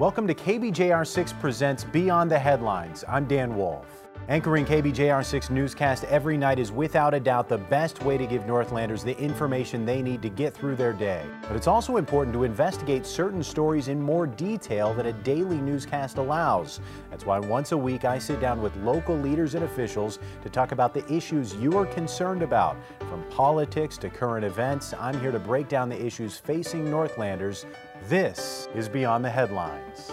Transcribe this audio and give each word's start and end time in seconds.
Welcome 0.00 0.26
to 0.26 0.34
KBJR6 0.34 1.38
Presents 1.38 1.84
Beyond 1.84 2.28
the 2.28 2.36
Headlines. 2.36 3.04
I'm 3.06 3.26
Dan 3.26 3.56
Wolf. 3.56 4.03
Anchoring 4.26 4.64
KBJR6 4.64 5.50
newscast 5.50 6.04
every 6.04 6.38
night 6.38 6.58
is 6.58 6.72
without 6.72 7.12
a 7.12 7.20
doubt 7.20 7.46
the 7.46 7.58
best 7.58 8.02
way 8.04 8.16
to 8.16 8.26
give 8.26 8.46
Northlanders 8.46 9.04
the 9.04 9.14
information 9.18 9.84
they 9.84 10.00
need 10.00 10.22
to 10.22 10.30
get 10.30 10.54
through 10.54 10.76
their 10.76 10.94
day. 10.94 11.26
But 11.42 11.56
it's 11.56 11.66
also 11.66 11.98
important 11.98 12.32
to 12.32 12.44
investigate 12.44 13.04
certain 13.04 13.42
stories 13.42 13.88
in 13.88 14.00
more 14.00 14.26
detail 14.26 14.94
than 14.94 15.06
a 15.06 15.12
daily 15.12 15.58
newscast 15.58 16.16
allows. 16.16 16.80
That's 17.10 17.26
why 17.26 17.38
once 17.38 17.72
a 17.72 17.76
week 17.76 18.06
I 18.06 18.18
sit 18.18 18.40
down 18.40 18.62
with 18.62 18.74
local 18.76 19.14
leaders 19.14 19.56
and 19.56 19.64
officials 19.64 20.18
to 20.42 20.48
talk 20.48 20.72
about 20.72 20.94
the 20.94 21.06
issues 21.12 21.54
you 21.56 21.76
are 21.76 21.84
concerned 21.84 22.40
about. 22.40 22.78
From 23.00 23.22
politics 23.24 23.98
to 23.98 24.08
current 24.08 24.46
events, 24.46 24.94
I'm 24.98 25.20
here 25.20 25.32
to 25.32 25.38
break 25.38 25.68
down 25.68 25.90
the 25.90 26.02
issues 26.02 26.38
facing 26.38 26.90
Northlanders. 26.90 27.66
This 28.08 28.70
is 28.74 28.88
Beyond 28.88 29.22
the 29.22 29.30
Headlines. 29.30 30.10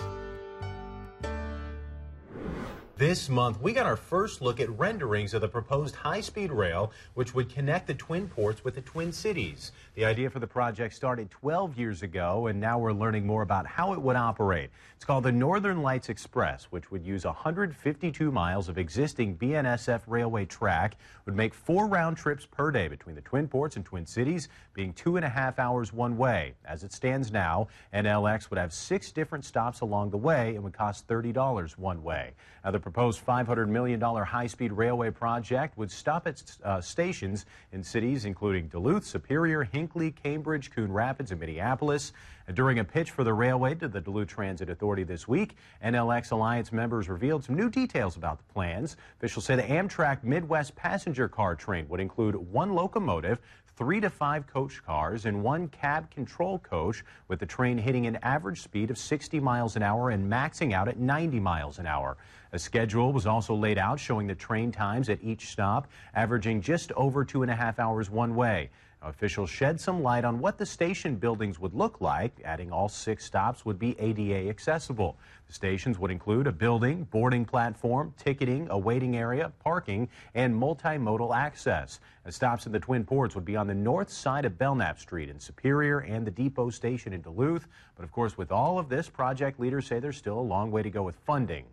This 3.01 3.29
month, 3.29 3.59
we 3.59 3.73
got 3.73 3.87
our 3.87 3.95
first 3.95 4.43
look 4.43 4.59
at 4.59 4.69
renderings 4.77 5.33
of 5.33 5.41
the 5.41 5.47
proposed 5.47 5.95
high 5.95 6.21
speed 6.21 6.51
rail, 6.51 6.91
which 7.15 7.33
would 7.33 7.49
connect 7.49 7.87
the 7.87 7.95
Twin 7.95 8.29
Ports 8.29 8.63
with 8.63 8.75
the 8.75 8.81
Twin 8.81 9.11
Cities. 9.11 9.71
The 9.95 10.05
idea 10.05 10.29
for 10.29 10.37
the 10.37 10.45
project 10.45 10.93
started 10.93 11.31
12 11.31 11.79
years 11.79 12.03
ago, 12.03 12.45
and 12.45 12.59
now 12.59 12.77
we're 12.77 12.93
learning 12.93 13.25
more 13.25 13.41
about 13.41 13.65
how 13.65 13.93
it 13.93 13.99
would 13.99 14.15
operate. 14.15 14.69
It's 14.95 15.03
called 15.03 15.23
the 15.23 15.31
Northern 15.31 15.81
Lights 15.81 16.09
Express, 16.09 16.65
which 16.65 16.91
would 16.91 17.03
use 17.03 17.25
152 17.25 18.31
miles 18.31 18.69
of 18.69 18.77
existing 18.77 19.35
BNSF 19.35 20.01
railway 20.05 20.45
track, 20.45 20.95
would 21.25 21.35
make 21.35 21.55
four 21.55 21.87
round 21.87 22.17
trips 22.17 22.45
per 22.45 22.69
day 22.69 22.87
between 22.87 23.15
the 23.15 23.21
Twin 23.21 23.47
Ports 23.47 23.77
and 23.77 23.83
Twin 23.83 24.05
Cities, 24.05 24.47
being 24.75 24.93
two 24.93 25.15
and 25.15 25.25
a 25.25 25.29
half 25.29 25.57
hours 25.57 25.91
one 25.91 26.17
way. 26.17 26.53
As 26.65 26.83
it 26.83 26.93
stands 26.93 27.31
now, 27.31 27.67
NLX 27.95 28.51
would 28.51 28.59
have 28.59 28.71
six 28.71 29.11
different 29.11 29.43
stops 29.43 29.81
along 29.81 30.11
the 30.11 30.17
way 30.17 30.53
and 30.53 30.63
would 30.63 30.73
cost 30.73 31.07
$30 31.07 31.79
one 31.79 32.03
way. 32.03 32.33
Now, 32.63 32.69
the 32.69 32.79
proposed 32.91 33.25
$500 33.25 33.69
million 33.69 34.01
high-speed 34.01 34.73
railway 34.73 35.09
project 35.09 35.77
would 35.77 35.89
stop 35.89 36.27
at 36.27 36.43
uh, 36.65 36.81
stations 36.81 37.45
in 37.71 37.81
cities 37.81 38.25
including 38.25 38.67
Duluth, 38.67 39.05
Superior, 39.05 39.63
Hinckley, 39.63 40.11
Cambridge, 40.11 40.71
Coon 40.71 40.91
Rapids, 40.91 41.31
and 41.31 41.39
Minneapolis. 41.39 42.11
During 42.53 42.79
a 42.79 42.83
pitch 42.83 43.11
for 43.11 43.23
the 43.23 43.33
railway 43.33 43.75
to 43.75 43.87
the 43.87 44.01
Duluth 44.01 44.27
Transit 44.27 44.69
Authority 44.69 45.03
this 45.03 45.25
week, 45.25 45.55
NLX 45.85 46.31
Alliance 46.31 46.73
members 46.73 47.07
revealed 47.07 47.45
some 47.45 47.55
new 47.55 47.69
details 47.69 48.17
about 48.17 48.39
the 48.39 48.53
plans. 48.53 48.97
Officials 49.19 49.45
say 49.45 49.55
the 49.55 49.63
Amtrak 49.63 50.21
Midwest 50.23 50.75
passenger 50.75 51.29
car 51.29 51.55
train 51.55 51.87
would 51.87 52.01
include 52.01 52.35
one 52.35 52.73
locomotive, 52.73 53.39
three 53.75 53.99
to 53.99 54.09
five 54.09 54.47
coach 54.47 54.83
cars 54.83 55.25
and 55.25 55.43
one 55.43 55.67
cab 55.67 56.09
control 56.11 56.59
coach, 56.59 57.03
with 57.27 57.39
the 57.39 57.45
train 57.45 57.77
hitting 57.77 58.07
an 58.07 58.17
average 58.21 58.61
speed 58.61 58.91
of 58.91 58.97
60 58.97 59.39
miles 59.39 59.75
an 59.75 59.83
hour 59.83 60.09
and 60.09 60.31
maxing 60.31 60.73
out 60.73 60.87
at 60.87 60.97
90 60.97 61.39
miles 61.39 61.79
an 61.79 61.85
hour. 61.85 62.17
A 62.53 62.59
schedule 62.59 63.13
was 63.13 63.25
also 63.25 63.55
laid 63.55 63.77
out 63.77 63.99
showing 63.99 64.27
the 64.27 64.35
train 64.35 64.71
times 64.71 65.09
at 65.09 65.23
each 65.23 65.47
stop, 65.49 65.87
averaging 66.13 66.61
just 66.61 66.91
over 66.93 67.23
two 67.23 67.43
and 67.43 67.51
a 67.51 67.55
half 67.55 67.79
hours 67.79 68.09
one 68.09 68.35
way. 68.35 68.69
Officials 69.03 69.49
shed 69.49 69.81
some 69.81 70.03
light 70.03 70.23
on 70.23 70.37
what 70.37 70.59
the 70.59 70.65
station 70.65 71.15
buildings 71.15 71.59
would 71.59 71.73
look 71.73 72.01
like. 72.01 72.33
Adding 72.45 72.71
all 72.71 72.87
six 72.87 73.25
stops 73.25 73.65
would 73.65 73.79
be 73.79 73.99
ADA 73.99 74.47
accessible. 74.47 75.17
The 75.47 75.53
stations 75.53 75.97
would 75.97 76.11
include 76.11 76.45
a 76.45 76.51
building, 76.51 77.05
boarding 77.05 77.43
platform, 77.43 78.13
ticketing, 78.15 78.67
a 78.69 78.77
waiting 78.77 79.17
area, 79.17 79.51
parking, 79.63 80.07
and 80.35 80.53
multimodal 80.53 81.35
access. 81.35 81.99
The 82.25 82.31
stops 82.31 82.67
in 82.67 82.71
the 82.71 82.79
Twin 82.79 83.03
Ports 83.03 83.33
would 83.33 83.43
be 83.43 83.55
on 83.55 83.65
the 83.65 83.73
north 83.73 84.11
side 84.11 84.45
of 84.45 84.59
Belknap 84.59 84.99
Street 84.99 85.29
in 85.29 85.39
Superior 85.39 86.01
and 86.01 86.25
the 86.25 86.31
Depot 86.31 86.69
Station 86.69 87.11
in 87.11 87.21
Duluth. 87.21 87.67
But 87.95 88.03
of 88.03 88.11
course, 88.11 88.37
with 88.37 88.51
all 88.51 88.77
of 88.77 88.87
this, 88.87 89.09
project 89.09 89.59
leaders 89.59 89.87
say 89.87 89.99
there's 89.99 90.17
still 90.17 90.37
a 90.37 90.41
long 90.41 90.69
way 90.69 90.83
to 90.83 90.91
go 90.91 91.01
with 91.01 91.15
funding. 91.25 91.65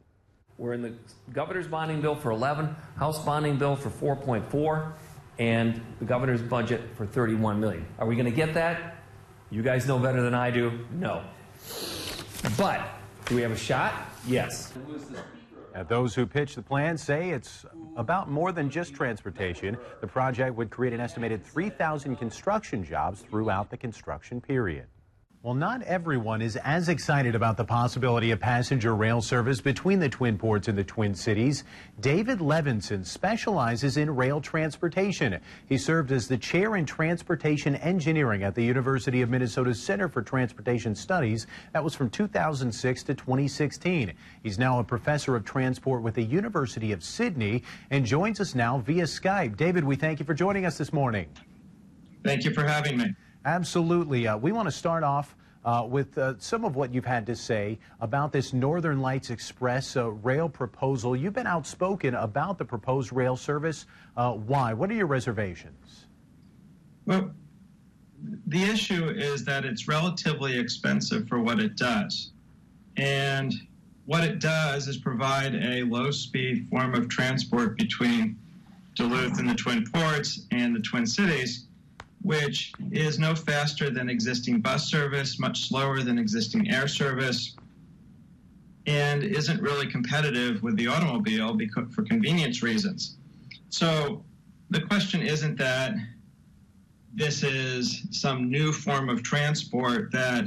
We're 0.57 0.73
in 0.73 0.83
the 0.83 0.95
governor's 1.33 1.69
bonding 1.69 2.01
bill 2.01 2.17
for 2.17 2.31
11, 2.31 2.75
House 2.97 3.25
bonding 3.25 3.59
bill 3.59 3.77
for 3.77 3.91
4.4 3.91 4.95
and 5.39 5.81
the 5.99 6.05
governor's 6.05 6.43
budget 6.43 6.83
for 6.97 7.07
31 7.07 7.61
million. 7.61 7.87
Are 7.99 8.07
we 8.07 8.15
going 8.17 8.27
to 8.27 8.33
get 8.33 8.55
that? 8.55 8.97
You 9.51 9.63
guys 9.63 9.87
know 9.87 9.99
better 9.99 10.21
than 10.23 10.35
I 10.35 10.51
do. 10.51 10.87
No. 10.93 11.23
But 12.57 12.89
do 13.27 13.35
we 13.35 13.43
have 13.43 13.53
a 13.53 13.57
shot? 13.57 13.95
Yes. 14.27 14.73
Now, 15.75 15.85
those 15.85 16.15
who 16.15 16.27
pitch 16.27 16.55
the 16.55 16.63
plan 16.63 16.99
say 16.99 17.31
it's 17.31 17.65
about 17.97 18.31
more 18.31 18.53
than 18.53 18.69
just 18.69 18.95
transportation. 18.95 19.77
The 20.01 20.07
project 20.07 20.57
would 20.57 20.71
create 20.71 20.93
an 20.93 21.01
estimated 21.01 21.45
3,000 21.45 22.17
construction 22.17 22.85
jobs 22.85 23.21
throughout 23.23 23.71
the 23.71 23.77
construction 23.77 24.41
period. 24.41 24.87
Well, 25.45 25.55
not 25.55 25.83
everyone 25.83 26.43
is 26.43 26.57
as 26.57 26.89
excited 26.89 27.37
about 27.37 27.57
the 27.57 27.65
possibility 27.65 28.33
of 28.33 28.41
passenger 28.41 28.97
rail 28.97 29.21
service 29.21 29.61
between 29.61 30.01
the 30.01 30.09
Twin 30.09 30.37
Ports 30.37 30.67
and 30.67 30.77
the 30.77 30.83
Twin 30.83 31.15
Cities. 31.15 31.63
David 32.01 32.41
Levinson 32.41 33.07
specializes 33.07 33.99
in 33.99 34.17
rail 34.17 34.41
transportation. 34.41 35.39
He 35.67 35.79
served 35.79 36.11
as 36.11 36.27
the 36.27 36.39
chair 36.39 36.75
in 36.75 36.85
transportation 36.85 37.77
engineering 37.77 38.43
at 38.43 38.57
the 38.57 38.65
University 38.65 39.23
of 39.23 39.31
Minnesota's 39.31 39.81
Center 39.81 40.09
for 40.09 40.23
Transportation 40.23 40.97
Studies. 40.97 41.47
That 41.73 41.85
was 41.85 41.95
from 41.95 42.11
2006 42.11 43.05
to 43.05 43.15
2016. 43.15 44.13
He's 44.43 44.59
now 44.59 44.81
a 44.81 44.85
professor 44.85 45.37
of 45.37 45.45
transport 45.45 46.03
with 46.03 46.17
the 46.17 46.25
University 46.25 46.91
of 46.91 47.05
Sydney 47.05 47.63
and 47.93 48.05
joins 48.05 48.41
us 48.41 48.57
now 48.57 48.79
via 48.79 49.05
Skype. 49.05 49.57
David, 49.57 49.85
we 49.85 49.95
thank 49.95 50.19
you 50.19 50.27
for 50.27 50.35
joining 50.35 50.67
us 50.67 50.77
this 50.77 50.93
morning. 50.93 51.29
Thank 52.25 52.43
you 52.43 52.53
for 52.53 52.65
having 52.65 52.99
me. 52.99 53.15
Absolutely. 53.45 54.27
Uh, 54.27 54.37
we 54.37 54.53
want 54.53 54.67
to 54.67 54.73
start 54.73 55.03
off 55.03 55.35
uh, 55.65 55.87
with 55.89 56.17
uh, 56.19 56.35
some 56.39 56.65
of 56.65 56.77
what 56.77 56.95
you've 56.95 57.05
had 57.05 57.27
to 57.27 57.37
say 57.37 57.79
about 58.01 58.33
this 58.33 58.53
Northern 58.53 59.01
Lights 59.01 59.31
Express 59.31 59.97
uh, 59.97 60.11
rail 60.11 60.49
proposal. 60.49 61.17
You've 61.17 61.35
been 61.35 61.47
outspoken 61.47 62.15
about 62.15 62.59
the 62.59 62.65
proposed 62.65 63.13
rail 63.13 63.37
service. 63.37 63.87
Uh, 64.17 64.33
why? 64.33 64.73
What 64.73 64.91
are 64.91 64.95
your 64.95 65.07
reservations? 65.07 66.07
Well, 67.07 67.31
the 68.47 68.63
issue 68.63 69.11
is 69.11 69.45
that 69.45 69.65
it's 69.65 69.89
relatively 69.89 70.59
expensive 70.59 71.29
for 71.29 71.41
what 71.41 71.61
it 71.61 71.77
does. 71.77 72.33
And 72.97 73.55
what 74.07 74.25
it 74.25 74.41
does 74.41 74.89
is 74.89 74.97
provide 74.97 75.55
a 75.55 75.83
low 75.85 76.11
speed 76.11 76.67
form 76.69 76.95
of 76.95 77.09
transport 77.09 77.77
between 77.77 78.39
Duluth 78.95 79.39
and 79.39 79.49
the 79.49 79.55
Twin 79.55 79.87
Ports 79.93 80.47
and 80.51 80.75
the 80.75 80.81
Twin 80.81 81.07
Cities 81.07 81.68
which 82.29 82.75
is 82.93 83.19
no 83.19 83.35
faster 83.35 83.89
than 83.89 84.11
existing 84.11 84.61
bus 84.61 84.91
service, 84.91 85.39
much 85.39 85.67
slower 85.67 86.03
than 86.03 86.19
existing 86.19 86.71
air 86.71 86.87
service, 86.87 87.57
and 88.87 89.25
isn't 89.25 89.63
really 89.63 89.87
competitive 89.87 90.63
with 90.63 90.77
the 90.77 90.87
automobile 90.87 91.55
because, 91.55 91.91
for 91.95 92.03
convenience 92.03 92.63
reasons. 92.63 93.17
So 93.71 94.23
the 94.69 94.83
question 94.83 95.23
isn't 95.23 95.57
that 95.57 95.95
this 97.15 97.43
is 97.43 98.07
some 98.11 98.51
new 98.51 98.73
form 98.73 99.09
of 99.09 99.23
transport 99.23 100.13
that 100.13 100.45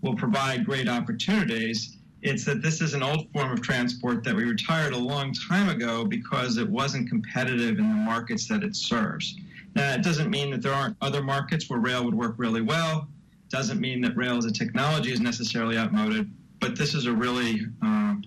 will 0.00 0.16
provide 0.16 0.64
great 0.64 0.88
opportunities. 0.88 1.98
It's 2.22 2.46
that 2.46 2.62
this 2.62 2.80
is 2.80 2.94
an 2.94 3.02
old 3.02 3.30
form 3.34 3.52
of 3.52 3.60
transport 3.60 4.24
that 4.24 4.34
we 4.34 4.44
retired 4.44 4.94
a 4.94 4.98
long 4.98 5.34
time 5.34 5.68
ago 5.68 6.06
because 6.06 6.56
it 6.56 6.70
wasn't 6.70 7.10
competitive 7.10 7.78
in 7.78 7.86
the 7.86 8.02
markets 8.12 8.48
that 8.48 8.62
it 8.62 8.74
serves. 8.74 9.36
Now, 9.74 9.94
it 9.94 10.02
doesn't 10.02 10.30
mean 10.30 10.50
that 10.50 10.62
there 10.62 10.72
aren't 10.72 10.96
other 11.00 11.22
markets 11.22 11.68
where 11.70 11.78
rail 11.78 12.04
would 12.04 12.14
work 12.14 12.34
really 12.36 12.60
well. 12.60 13.08
Doesn't 13.48 13.80
mean 13.80 14.00
that 14.02 14.16
rail 14.16 14.36
as 14.36 14.44
a 14.44 14.52
technology 14.52 15.12
is 15.12 15.20
necessarily 15.20 15.76
outmoded, 15.78 16.30
but 16.60 16.76
this 16.76 16.94
is 16.94 17.06
a 17.06 17.12
really 17.12 17.66
um, 17.82 18.22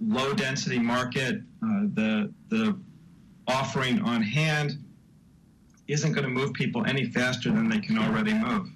low 0.00 0.32
density 0.34 0.78
market. 0.78 1.36
Uh, 1.62 1.82
the 1.94 2.32
the 2.48 2.78
offering 3.46 4.00
on 4.02 4.22
hand 4.22 4.84
isn't 5.88 6.12
going 6.12 6.24
to 6.24 6.30
move 6.30 6.52
people 6.52 6.84
any 6.86 7.04
faster 7.10 7.50
than 7.50 7.68
they 7.68 7.80
can 7.80 7.98
already 7.98 8.34
move. 8.34 8.68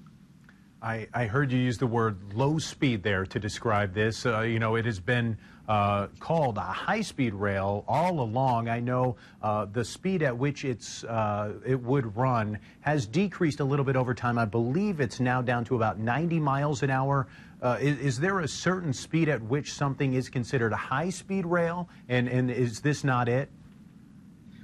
I, 0.83 1.09
I 1.15 1.27
heard 1.27 1.51
you 1.51 1.59
use 1.59 1.79
the 1.79 1.87
word 1.87 2.35
low 2.35 2.59
speed 2.59 3.03
there 3.03 3.25
to 3.27 3.41
describe 3.41 3.95
this. 3.95 4.27
Uh, 4.27 4.41
you 4.41 4.59
know, 4.59 4.77
it 4.77 4.85
has 4.85 5.01
been 5.01 5.39
uh, 5.69 6.07
called 6.21 6.57
a 6.59 6.61
high-speed 6.61 7.35
rail 7.35 7.85
all 7.89 8.21
along. 8.21 8.69
I 8.69 8.81
know 8.81 9.17
uh, 9.43 9.67
the 9.67 9.85
speed 9.85 10.23
at 10.23 10.37
which 10.37 10.65
it's 10.65 11.05
uh, 11.05 11.55
it 11.67 11.81
would 11.83 12.17
run 12.17 12.59
has 12.81 13.07
decreased 13.07 13.61
a 13.61 13.65
little 13.65 13.85
bit 13.85 13.97
over 13.97 14.15
time. 14.15 14.39
I 14.39 14.45
believe 14.45 15.01
it's 15.01 15.21
now 15.21 15.43
down 15.43 15.65
to 15.67 15.77
about 15.77 15.99
90 15.99 16.39
miles 16.41 16.83
an 16.83 16.91
hour. 16.91 17.27
Uh, 17.61 17.79
is, 17.81 17.99
is, 17.99 18.21
there 18.21 18.41
a 18.41 18.49
certain 18.49 18.93
speed 18.93 19.29
at 19.29 19.43
which 19.43 19.73
something 19.73 20.13
is 20.13 20.29
considered 20.29 20.73
a 20.73 20.77
high-speed 20.77 21.47
rail, 21.47 21.89
and, 22.09 22.29
and 22.29 22.51
is 22.51 22.81
this 22.81 23.03
not 23.03 23.29
it? 23.29 23.49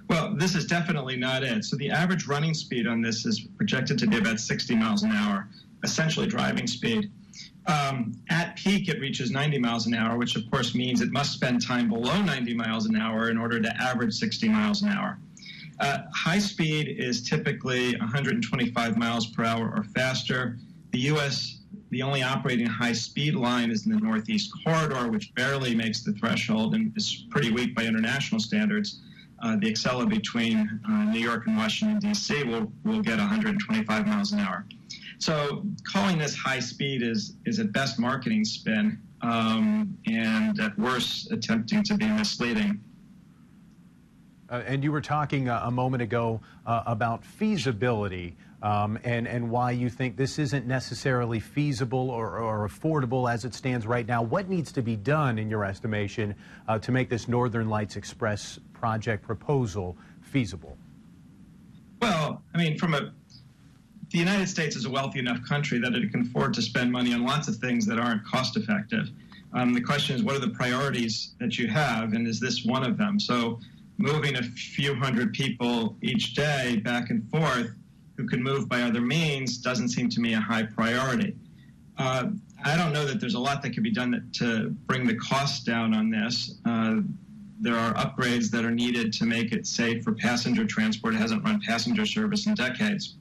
Well, 0.09 0.35
this 0.37 0.55
is 0.55 0.67
definitely 0.67 1.17
not 1.17 1.43
it. 1.43 1.65
So 1.65 1.77
the 1.77 1.91
average 1.91 2.27
running 2.27 2.53
speed 2.53 2.87
on 2.87 3.01
this 3.01 3.25
is 3.25 3.41
projected 3.57 3.99
to 4.01 4.07
be 4.07 4.19
about 4.19 4.41
60 4.41 4.77
miles 4.77 5.05
an 5.05 5.11
hour, 5.11 5.49
essentially 5.83 6.27
driving 6.27 6.67
speed. 6.67 7.11
Um, 7.67 8.13
at 8.29 8.57
peak, 8.57 8.89
it 8.89 9.01
reaches 9.01 9.31
90 9.31 9.59
miles 9.59 9.87
an 9.87 9.95
hour, 9.95 10.19
which 10.19 10.37
of 10.37 10.51
course 10.51 10.75
means 10.75 11.01
it 11.01 11.13
must 11.13 11.33
spend 11.33 11.65
time 11.65 11.89
below 11.89 12.21
90 12.23 12.55
miles 12.55 12.87
an 12.87 12.97
hour 12.97 13.31
in 13.31 13.39
order 13.39 13.61
to 13.61 13.77
average 13.81 14.15
60 14.15 14.49
miles 14.49 14.83
an 14.83 14.89
hour. 14.89 15.19
Uh, 15.81 15.99
high 16.15 16.39
speed 16.39 16.89
is 16.99 17.29
typically 17.29 17.97
125 17.97 18.97
miles 18.97 19.27
per 19.27 19.45
hour 19.45 19.73
or 19.75 19.85
faster. 19.85 20.59
The 20.91 21.01
U.S. 21.01 21.61
the 21.91 22.03
only 22.03 22.23
operating 22.23 22.67
high 22.67 22.93
speed 22.93 23.35
line 23.35 23.71
is 23.71 23.87
in 23.87 23.93
the 23.93 24.01
Northeast 24.01 24.53
Corridor, 24.65 25.11
which 25.11 25.35
barely 25.35 25.75
makes 25.75 26.03
the 26.03 26.13
threshold 26.13 26.75
and 26.75 26.97
is 26.97 27.27
pretty 27.31 27.51
weak 27.51 27.75
by 27.75 27.85
international 27.85 28.41
standards. 28.41 29.01
Uh, 29.43 29.57
the 29.57 29.73
Acela 29.73 30.09
between 30.09 30.81
uh, 30.89 31.05
New 31.05 31.19
York 31.19 31.47
and 31.49 31.57
Washington, 31.57 31.99
D.C. 31.99 32.45
will, 32.45 32.71
will 32.85 33.03
get 33.03 33.19
125 33.19 34.07
miles 34.07 34.31
an 34.33 34.39
hour. 34.39 34.65
So 35.23 35.63
calling 35.85 36.19
this 36.19 36.35
high 36.35 36.59
speed 36.59 37.01
is, 37.01 37.37
is 37.47 37.61
at 37.61 37.73
best 37.73 37.97
marketing 37.97 38.45
spin 38.45 39.01
um, 39.21 39.97
and 40.05 40.59
at 40.59 40.77
worst 40.77 41.31
attempting 41.31 41.85
to 41.85 41.95
be 41.95 42.09
misleading. 42.09 42.81
Uh, 44.51 44.65
and 44.67 44.83
you 44.83 44.91
were 44.91 45.01
talking 45.01 45.49
uh, 45.49 45.61
a 45.63 45.71
moment 45.71 46.03
ago 46.03 46.41
uh, 46.67 46.83
about 46.87 47.25
feasibility 47.25 48.35
um, 48.65 48.99
and, 49.05 49.29
and 49.29 49.49
why 49.49 49.71
you 49.71 49.89
think 49.89 50.17
this 50.17 50.41
isn't 50.41 50.67
necessarily 50.67 51.39
feasible 51.39 52.11
or, 52.11 52.39
or, 52.39 52.69
affordable 52.69 53.33
as 53.33 53.45
it 53.45 53.55
stands 53.55 53.87
right 53.87 54.09
now. 54.09 54.23
What 54.23 54.49
needs 54.49 54.73
to 54.73 54.83
be 54.83 54.97
done, 54.97 55.39
in 55.39 55.49
your 55.49 55.65
estimation, 55.65 56.35
uh, 56.67 56.81
to 56.81 56.91
make 56.91 57.09
this 57.09 57.29
Northern 57.29 57.69
Lights 57.69 57.95
Express 57.95 58.59
project 58.73 59.25
proposal 59.25 59.97
feasible? 60.21 60.77
Well, 62.01 62.43
I 62.53 62.59
mean, 62.59 62.77
from 62.77 62.95
a 62.95 63.13
the 64.13 64.19
United 64.19 64.49
States 64.49 64.77
is 64.77 64.85
a 64.85 64.91
wealthy 64.91 65.19
enough 65.19 65.43
country 65.43 65.79
that 65.79 65.95
it 65.95 66.11
can 66.13 66.21
afford 66.21 66.53
to 66.55 66.63
spend 66.63 66.93
money 66.93 67.15
on 67.15 67.25
lots 67.25 67.49
of 67.49 67.57
things 67.57 67.87
that 67.87 67.99
aren't 67.99 68.25
cost 68.25 68.57
effective. 68.57 69.11
Um, 69.55 69.73
the 69.73 69.81
question 69.81 70.15
is, 70.15 70.23
what 70.23 70.37
are 70.37 70.39
the 70.39 70.51
priorities 70.51 71.35
that 71.41 71.59
you 71.59 71.67
have, 71.69 72.13
and 72.13 72.27
is 72.27 72.39
this 72.39 72.65
one 72.65 72.85
of 72.85 72.97
them? 72.99 73.19
So 73.19 73.59
moving 73.99 74.37
a 74.37 74.43
few 74.43 74.95
hundred 74.95 75.33
people 75.33 75.97
each 76.03 76.35
day 76.35 76.81
back 76.85 77.11
and 77.11 77.29
forth 77.31 77.75
who 78.17 78.27
can 78.27 78.43
move 78.43 78.69
by 78.69 78.83
other 78.83 79.01
means 79.01 79.59
doesn't 79.59 79.89
seem 79.89 80.09
to 80.11 80.21
me 80.21 80.35
a 80.35 80.41
high 80.41 80.65
priority. 80.65 81.35
Uh, 81.99 82.29
I 82.65 82.77
don't 82.77 82.93
know 82.93 83.07
that 83.07 83.21
there's 83.21 83.35
a 83.35 83.41
lot 83.41 83.63
that 83.63 83.71
could 83.71 83.83
be 83.83 83.91
done 83.91 84.31
to 84.35 84.71
bring 84.87 85.07
the 85.07 85.17
costs 85.17 85.65
down 85.65 85.95
on 85.95 86.11
this. 86.11 86.55
Uh, 86.65 87.01
there 87.61 87.77
are 87.77 87.95
upgrades 87.95 88.51
that 88.51 88.65
are 88.65 88.71
needed 88.71 89.13
to 89.15 89.25
make 89.25 89.53
it 89.53 89.67
safe 89.67 90.03
for 90.03 90.13
passenger 90.13 90.67
transport. 90.67 91.15
It 91.15 91.19
hasn't 91.19 91.45
run 91.45 91.61
passenger 91.61 92.05
service 92.05 92.47
in 92.47 92.55
decades. 92.55 93.17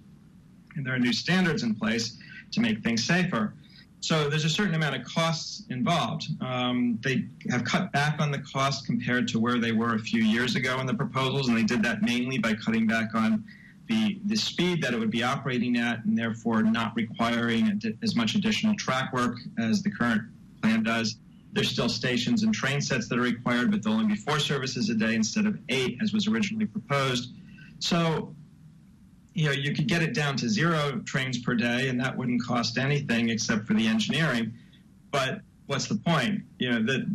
And 0.75 0.85
there 0.85 0.93
are 0.93 0.99
new 0.99 1.13
standards 1.13 1.63
in 1.63 1.75
place 1.75 2.17
to 2.51 2.61
make 2.61 2.83
things 2.83 3.03
safer. 3.03 3.53
So 4.01 4.29
there's 4.29 4.45
a 4.45 4.49
certain 4.49 4.73
amount 4.73 4.95
of 4.95 5.03
costs 5.03 5.63
involved. 5.69 6.27
Um, 6.41 6.97
they 7.03 7.25
have 7.51 7.63
cut 7.63 7.91
back 7.91 8.19
on 8.19 8.31
the 8.31 8.39
cost 8.39 8.87
compared 8.87 9.27
to 9.29 9.39
where 9.39 9.59
they 9.59 9.71
were 9.71 9.93
a 9.93 9.99
few 9.99 10.23
years 10.23 10.55
ago 10.55 10.79
in 10.79 10.87
the 10.87 10.93
proposals, 10.93 11.49
and 11.49 11.57
they 11.57 11.63
did 11.63 11.83
that 11.83 12.01
mainly 12.01 12.39
by 12.39 12.55
cutting 12.55 12.87
back 12.87 13.13
on 13.13 13.45
the, 13.87 14.19
the 14.25 14.35
speed 14.35 14.81
that 14.81 14.93
it 14.93 14.99
would 14.99 15.11
be 15.11 15.21
operating 15.21 15.77
at, 15.77 16.03
and 16.05 16.17
therefore 16.17 16.63
not 16.63 16.95
requiring 16.95 17.79
as 18.01 18.15
much 18.15 18.33
additional 18.33 18.75
track 18.75 19.13
work 19.13 19.37
as 19.59 19.83
the 19.83 19.91
current 19.91 20.23
plan 20.63 20.81
does. 20.81 21.17
There's 21.53 21.69
still 21.69 21.89
stations 21.89 22.43
and 22.43 22.53
train 22.53 22.81
sets 22.81 23.07
that 23.09 23.19
are 23.19 23.21
required, 23.21 23.69
but 23.69 23.83
there'll 23.83 23.99
only 23.99 24.15
be 24.15 24.19
four 24.19 24.39
services 24.39 24.89
a 24.89 24.95
day 24.95 25.13
instead 25.13 25.45
of 25.45 25.59
eight, 25.69 25.99
as 26.01 26.11
was 26.11 26.27
originally 26.27 26.65
proposed. 26.65 27.33
So 27.79 28.33
you 29.33 29.45
know, 29.45 29.51
you 29.51 29.73
could 29.73 29.87
get 29.87 30.01
it 30.01 30.13
down 30.13 30.35
to 30.37 30.49
zero 30.49 31.01
trains 31.05 31.37
per 31.37 31.55
day, 31.55 31.87
and 31.87 31.99
that 31.99 32.17
wouldn't 32.17 32.43
cost 32.43 32.77
anything 32.77 33.29
except 33.29 33.65
for 33.65 33.73
the 33.73 33.87
engineering. 33.87 34.53
But 35.11 35.41
what's 35.67 35.87
the 35.87 35.95
point? 35.95 36.41
You 36.59 36.71
know, 36.71 36.83
that 36.83 37.05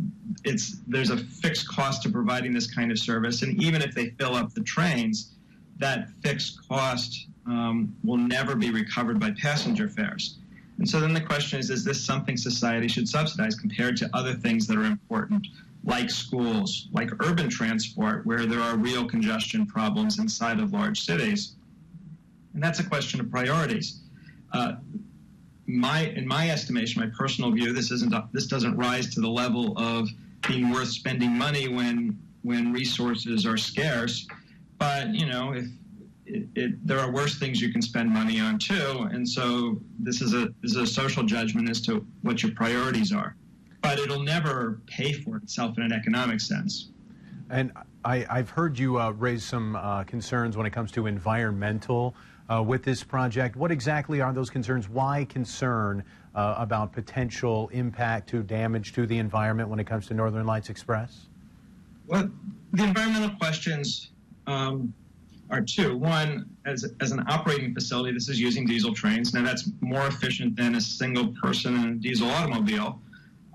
it's 0.43 0.77
there's 0.87 1.11
a 1.11 1.17
fixed 1.17 1.67
cost 1.67 2.01
to 2.03 2.09
providing 2.09 2.53
this 2.53 2.73
kind 2.73 2.91
of 2.91 2.97
service, 2.97 3.43
and 3.43 3.61
even 3.61 3.81
if 3.81 3.93
they 3.93 4.09
fill 4.11 4.35
up 4.35 4.53
the 4.53 4.61
trains, 4.61 5.35
that 5.77 6.09
fixed 6.23 6.67
cost 6.67 7.27
um, 7.45 7.95
will 8.03 8.17
never 8.17 8.55
be 8.55 8.71
recovered 8.71 9.19
by 9.19 9.31
passenger 9.39 9.87
fares. 9.87 10.37
And 10.79 10.89
so 10.89 10.99
then 10.99 11.13
the 11.13 11.21
question 11.21 11.59
is: 11.59 11.69
Is 11.69 11.83
this 11.83 12.03
something 12.03 12.35
society 12.35 12.87
should 12.87 13.07
subsidize 13.07 13.55
compared 13.55 13.95
to 13.97 14.09
other 14.13 14.33
things 14.33 14.65
that 14.67 14.77
are 14.77 14.85
important, 14.85 15.45
like 15.83 16.09
schools, 16.09 16.87
like 16.91 17.11
urban 17.23 17.49
transport, 17.49 18.25
where 18.25 18.47
there 18.47 18.61
are 18.61 18.75
real 18.75 19.07
congestion 19.07 19.67
problems 19.67 20.17
inside 20.17 20.59
of 20.59 20.73
large 20.73 21.01
cities? 21.01 21.56
And 22.57 22.63
that's 22.63 22.79
a 22.79 22.83
question 22.83 23.19
of 23.19 23.29
priorities. 23.29 24.01
Uh, 24.51 24.77
my, 25.67 26.05
in 26.15 26.27
my 26.27 26.49
estimation, 26.49 26.99
my 26.99 27.11
personal 27.15 27.51
view, 27.51 27.71
this 27.71 27.91
isn't 27.91 28.11
this 28.33 28.47
doesn't 28.47 28.75
rise 28.75 29.13
to 29.13 29.21
the 29.21 29.29
level 29.29 29.77
of 29.77 30.09
being 30.47 30.71
worth 30.71 30.87
spending 30.87 31.37
money 31.37 31.67
when 31.67 32.17
when 32.41 32.73
resources 32.73 33.45
are 33.45 33.57
scarce. 33.57 34.27
But 34.79 35.13
you 35.13 35.27
know, 35.27 35.53
if 35.53 35.65
it, 36.25 36.47
it, 36.55 36.87
there 36.87 36.99
are 36.99 37.11
worse 37.11 37.37
things 37.37 37.61
you 37.61 37.71
can 37.71 37.83
spend 37.83 38.09
money 38.09 38.39
on 38.39 38.57
too, 38.57 39.07
and 39.11 39.29
so 39.29 39.79
this 39.99 40.23
is 40.23 40.33
a 40.33 40.47
this 40.63 40.71
is 40.71 40.77
a 40.77 40.87
social 40.87 41.21
judgment 41.21 41.69
as 41.69 41.79
to 41.81 42.03
what 42.23 42.41
your 42.41 42.53
priorities 42.53 43.13
are. 43.13 43.35
But 43.83 43.99
it'll 43.99 44.23
never 44.23 44.81
pay 44.87 45.13
for 45.13 45.37
itself 45.37 45.77
in 45.77 45.83
an 45.83 45.91
economic 45.91 46.39
sense. 46.39 46.89
And 47.51 47.71
I, 48.03 48.25
have 48.29 48.49
heard 48.49 48.79
you 48.79 48.99
uh, 48.99 49.11
raise 49.11 49.43
some 49.43 49.75
uh, 49.75 50.03
concerns 50.05 50.57
when 50.57 50.65
it 50.65 50.71
comes 50.71 50.91
to 50.93 51.05
environmental 51.05 52.15
uh, 52.49 52.63
with 52.63 52.83
this 52.83 53.03
project. 53.03 53.55
What 53.55 53.71
exactly 53.71 54.21
are 54.21 54.33
those 54.33 54.49
concerns? 54.49 54.89
Why 54.89 55.25
concern 55.25 56.03
uh, 56.35 56.55
about 56.57 56.93
potential 56.93 57.69
impact 57.73 58.29
to 58.29 58.43
damage 58.43 58.93
to 58.93 59.05
the 59.05 59.17
environment 59.17 59.69
when 59.69 59.79
it 59.79 59.87
comes 59.87 60.07
to 60.07 60.13
Northern 60.13 60.45
Lights 60.45 60.69
Express? 60.69 61.27
Well, 62.05 62.29
the 62.73 62.83
environmental 62.83 63.31
questions 63.37 64.11
um, 64.45 64.93
are 65.49 65.61
two. 65.61 65.97
One, 65.97 66.49
as, 66.65 66.85
as 67.01 67.11
an 67.11 67.23
operating 67.27 67.73
facility, 67.73 68.13
this 68.13 68.29
is 68.29 68.39
using 68.39 68.65
diesel 68.65 68.93
trains. 68.93 69.33
Now, 69.33 69.43
that's 69.43 69.69
more 69.81 70.07
efficient 70.07 70.55
than 70.55 70.75
a 70.75 70.81
single 70.81 71.27
person 71.41 71.75
in 71.75 71.89
a 71.89 71.95
diesel 71.95 72.29
automobile. 72.29 73.01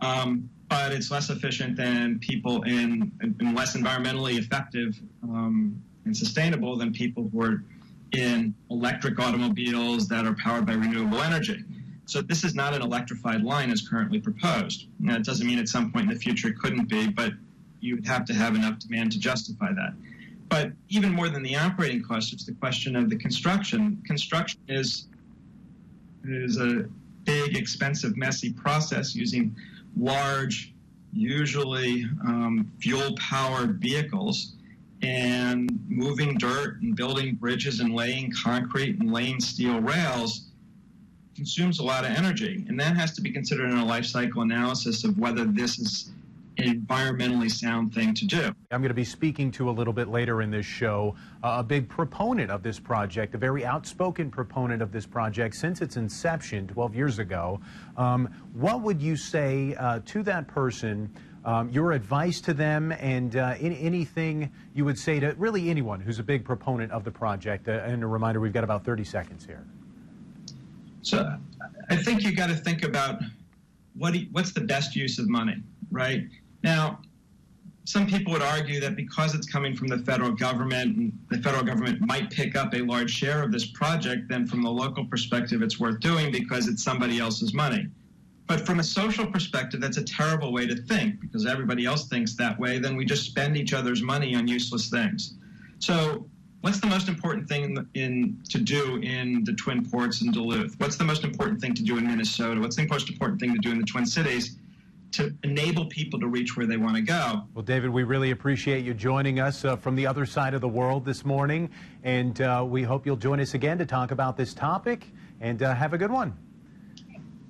Um, 0.00 0.50
but 0.69 0.93
it's 0.93 1.11
less 1.11 1.29
efficient 1.29 1.77
than 1.77 2.19
people 2.19 2.62
in, 2.62 3.12
in 3.41 3.55
less 3.55 3.77
environmentally 3.77 4.39
effective 4.39 4.99
um, 5.23 5.81
and 6.06 6.17
sustainable 6.17 6.77
than 6.77 6.93
people 6.93 7.29
who 7.31 7.43
are 7.43 7.65
in 8.12 8.55
electric 8.70 9.19
automobiles 9.19 10.09
that 10.09 10.26
are 10.26 10.35
powered 10.35 10.67
by 10.67 10.75
renewable 10.75 11.23
energy. 11.23 11.64
So 12.06 12.20
this 12.20 12.44
is 12.44 12.55
not 12.55 12.75
an 12.75 12.82
electrified 12.82 13.43
line 13.43 13.70
as 13.70 13.87
currently 13.87 14.20
proposed. 14.20 14.87
Now, 14.99 15.17
it 15.17 15.25
doesn't 15.25 15.47
mean 15.47 15.59
at 15.59 15.69
some 15.69 15.93
point 15.93 16.11
in 16.11 16.14
the 16.14 16.20
future 16.20 16.49
it 16.49 16.59
couldn't 16.59 16.88
be, 16.88 17.09
but 17.09 17.32
you 17.81 17.94
would 17.97 18.06
have 18.06 18.25
to 18.26 18.35
have 18.35 18.55
enough 18.55 18.79
demand 18.81 19.12
to 19.12 19.19
justify 19.19 19.73
that. 19.73 19.94
But 20.49 20.73
even 20.91 21.12
more 21.12 21.31
than 21.31 21.43
the 21.43 21.56
operating 21.56 22.03
cost, 22.03 22.32
it's 22.32 22.44
the 22.44 22.53
question 22.53 22.97
of 22.97 23.09
the 23.09 23.17
construction. 23.17 24.03
Construction 24.06 24.61
is 24.69 25.06
is 26.25 26.58
a 26.58 26.85
big, 27.25 27.56
expensive, 27.56 28.17
messy 28.17 28.53
process 28.53 29.15
using 29.15 29.56
large, 29.97 30.72
usually 31.13 32.05
um, 32.25 32.70
fuel-powered 32.79 33.81
vehicles 33.81 34.55
and 35.03 35.71
moving 35.89 36.37
dirt 36.39 36.81
and 36.82 36.94
building 36.94 37.35
bridges 37.35 37.81
and 37.81 37.94
laying 37.94 38.32
concrete 38.32 38.99
and 39.01 39.13
laying 39.13 39.41
steel 39.41 39.81
rails 39.81 40.49
consumes 41.35 41.81
a 41.81 41.82
lot 41.82 42.05
of 42.05 42.11
energy. 42.11 42.65
And 42.69 42.79
that 42.79 42.97
has 42.97 43.13
to 43.13 43.21
be 43.21 43.31
considered 43.31 43.71
in 43.71 43.79
a 43.79 43.85
life 43.85 44.05
cycle 44.05 44.43
analysis 44.43 45.05
of 45.05 45.19
whether 45.19 45.44
this 45.44 45.79
is 45.79 46.11
an 46.59 46.81
environmentally 46.81 47.51
sound 47.51 47.94
thing 47.94 48.13
to 48.15 48.27
do. 48.27 48.55
I'm 48.71 48.82
going 48.82 48.89
to 48.89 48.94
be 48.94 49.05
speaking 49.05 49.51
to 49.53 49.71
a 49.71 49.73
little 49.73 49.93
bit 49.93 50.09
later 50.09 50.43
in 50.43 50.51
this 50.51 50.67
show 50.67 51.15
uh, 51.43 51.56
a 51.59 51.63
big 51.63 51.89
proponent 51.89 52.51
of 52.51 52.63
this 52.63 52.79
project, 52.79 53.35
a 53.35 53.39
very 53.39 53.65
outspoken 53.65 54.31
proponent 54.31 54.82
of 54.82 54.93
this 54.93 55.06
project 55.06 55.56
since 55.56 55.81
its 55.81 55.97
inception 55.97 56.69
12 56.69 56.94
years 56.94 57.19
ago. 57.19 57.61
Um, 57.97 58.29
what 58.53 58.82
would 58.82 59.01
you 59.01 59.17
say 59.17 59.75
uh, 59.77 60.01
to 60.06 60.23
that 60.25 60.47
person? 60.47 61.11
Um, 61.44 61.70
your 61.70 61.93
advice 61.93 62.41
to 62.43 62.55
them, 62.55 62.93
and 62.93 63.37
uh, 63.37 63.55
in, 63.58 63.72
anything 63.75 64.53
you 64.75 64.84
would 64.84 64.99
say 64.99 65.20
to 65.20 65.34
really 65.39 65.70
anyone 65.70 66.01
who's 66.01 66.19
a 66.19 66.22
big 66.22 66.44
proponent 66.44 66.93
of 66.93 67.05
the 67.05 67.11
project. 67.11 67.69
Uh, 67.69 67.72
and 67.84 68.03
a 68.03 68.06
reminder, 68.06 68.41
we've 68.41 68.53
got 68.53 68.65
about 68.65 68.84
30 68.84 69.05
seconds 69.05 69.44
here. 69.44 69.65
So 71.03 71.37
I 71.91 71.96
think 71.96 72.22
you 72.22 72.34
got 72.34 72.49
to 72.49 72.55
think 72.55 72.84
about 72.84 73.20
what 73.94 74.15
you, 74.15 74.29
what's 74.32 74.53
the 74.53 74.61
best 74.61 74.94
use 74.94 75.19
of 75.19 75.29
money, 75.29 75.56
right? 75.91 76.22
Now, 76.63 77.01
some 77.84 78.06
people 78.06 78.32
would 78.32 78.43
argue 78.43 78.79
that 78.81 78.94
because 78.94 79.34
it's 79.34 79.51
coming 79.51 79.75
from 79.75 79.89
the 79.89 79.99
federal 79.99 80.31
government 80.31 80.96
and 80.96 81.19
the 81.31 81.39
federal 81.39 81.65
government 81.65 82.01
might 82.01 82.31
pick 82.31 82.55
up 82.55 82.72
a 82.75 82.79
large 82.79 83.11
share 83.11 83.43
of 83.43 83.51
this 83.51 83.67
project, 83.67 84.29
then 84.29 84.46
from 84.46 84.63
the 84.63 84.70
local 84.70 85.05
perspective, 85.05 85.63
it's 85.63 85.81
worth 85.81 85.99
doing 85.99 86.31
because 86.31 86.69
it's 86.69 86.82
somebody 86.82 87.19
else's 87.19 87.53
money. 87.53 87.89
But 88.46 88.67
from 88.67 88.81
a 88.81 88.84
social 88.84 89.27
perspective, 89.27 89.81
that's 89.81 89.96
a 89.96 90.05
terrible 90.05 90.53
way 90.53 90.67
to 90.67 90.75
think 90.75 91.20
because 91.20 91.46
everybody 91.46 91.87
else 91.87 92.08
thinks 92.08 92.34
that 92.37 92.58
way. 92.58 92.79
Then 92.79 92.96
we 92.96 93.05
just 93.05 93.25
spend 93.25 93.56
each 93.56 93.72
other's 93.72 94.03
money 94.03 94.34
on 94.34 94.49
useless 94.49 94.89
things. 94.89 95.34
So, 95.79 96.27
what's 96.61 96.81
the 96.81 96.87
most 96.87 97.08
important 97.08 97.49
thing 97.49 97.65
in, 97.65 97.89
in, 97.94 98.43
to 98.51 98.58
do 98.58 98.96
in 98.99 99.44
the 99.44 99.53
Twin 99.55 99.89
Ports 99.89 100.22
in 100.22 100.32
Duluth? 100.32 100.75
What's 100.79 100.96
the 100.96 101.05
most 101.05 101.25
important 101.25 101.61
thing 101.61 101.75
to 101.75 101.82
do 101.82 101.99
in 101.99 102.06
Minnesota? 102.06 102.61
What's 102.61 102.77
the 102.77 102.87
most 102.87 103.08
important 103.08 103.41
thing 103.41 103.53
to 103.53 103.58
do 103.58 103.70
in 103.70 103.79
the 103.79 103.87
Twin 103.87 104.06
Cities? 104.06 104.56
To 105.13 105.34
enable 105.44 105.87
people 105.87 106.19
to 106.20 106.27
reach 106.27 106.56
where 106.56 106.67
they 106.67 106.79
want 106.79 106.96
to 106.96 107.03
go. 107.03 107.43
Well, 107.53 107.63
David, 107.63 107.91
we 107.91 108.03
really 108.03 108.31
appreciate 108.31 108.82
you 108.82 108.94
joining 108.94 109.41
us 109.41 109.63
uh, 109.63 109.77
from 109.77 109.94
the 109.94 110.06
other 110.06 110.25
side 110.25 110.55
of 110.55 110.63
the 110.63 110.69
world 110.69 111.05
this 111.05 111.25
morning. 111.25 111.69
And 112.03 112.41
uh, 112.41 112.65
we 112.67 112.82
hope 112.82 113.05
you'll 113.05 113.17
join 113.17 113.39
us 113.39 113.53
again 113.53 113.77
to 113.79 113.84
talk 113.84 114.11
about 114.11 114.39
this 114.39 114.55
topic. 114.55 115.06
And 115.43 115.63
uh, 115.63 115.75
have 115.75 115.93
a 115.93 115.99
good 115.99 116.11
one. 116.11 116.34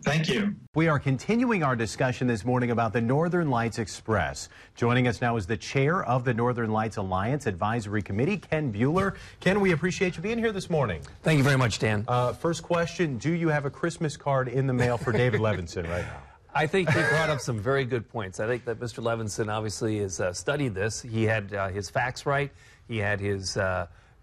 Thank 0.04 0.28
you. 0.28 0.56
We 0.75 0.88
are 0.88 0.99
continuing 0.99 1.62
our 1.62 1.76
discussion 1.76 2.26
this 2.26 2.44
morning 2.44 2.73
about 2.73 2.92
the 2.92 3.00
Northern 3.00 3.50
Lights 3.50 3.78
Express. 3.78 4.49
Joining 4.75 5.06
us 5.06 5.21
now 5.21 5.37
is 5.37 5.47
the 5.47 5.56
chair 5.56 6.02
of 6.04 6.25
the 6.25 6.35
Northern 6.35 6.73
Lights 6.73 6.97
Alliance 6.97 7.47
Advisory 7.47 8.02
Committee, 8.02 8.37
Ken 8.37 8.73
Buehler. 8.73 9.14
Ken, 9.38 9.61
we 9.61 9.71
appreciate 9.71 10.16
you 10.16 10.23
being 10.23 10.38
here 10.38 10.50
this 10.50 10.68
morning. 10.68 11.02
Thank 11.23 11.38
you 11.38 11.44
very 11.44 11.56
much, 11.56 11.78
Dan. 11.78 12.04
Uh, 12.09 12.32
first 12.32 12.64
question 12.64 13.16
Do 13.16 13.32
you 13.32 13.49
have 13.49 13.64
a 13.64 13.71
Christmas 13.71 14.16
card 14.16 14.49
in 14.49 14.66
the 14.66 14.73
mail 14.73 14.99
for 14.99 15.12
David 15.12 15.40
Levinson 15.42 15.88
right 15.88 16.04
now? 16.04 16.23
I 16.52 16.66
think 16.66 16.90
he 16.90 17.00
brought 17.00 17.30
up 17.30 17.40
some 17.40 17.61
very 17.61 17.85
good 17.85 18.09
points. 18.09 18.40
I 18.40 18.47
think 18.47 18.64
that 18.64 18.80
Mr. 18.80 19.02
Levinson 19.02 19.50
obviously 19.50 20.00
has 20.00 20.21
uh, 20.21 20.32
studied 20.32 20.75
this. 20.75 21.00
He 21.00 21.25
had 21.25 21.54
uh, 21.54 21.68
his 21.68 21.88
facts 21.88 22.26
right. 22.26 22.50
He 22.88 22.99
had 22.99 23.21
his 23.21 23.56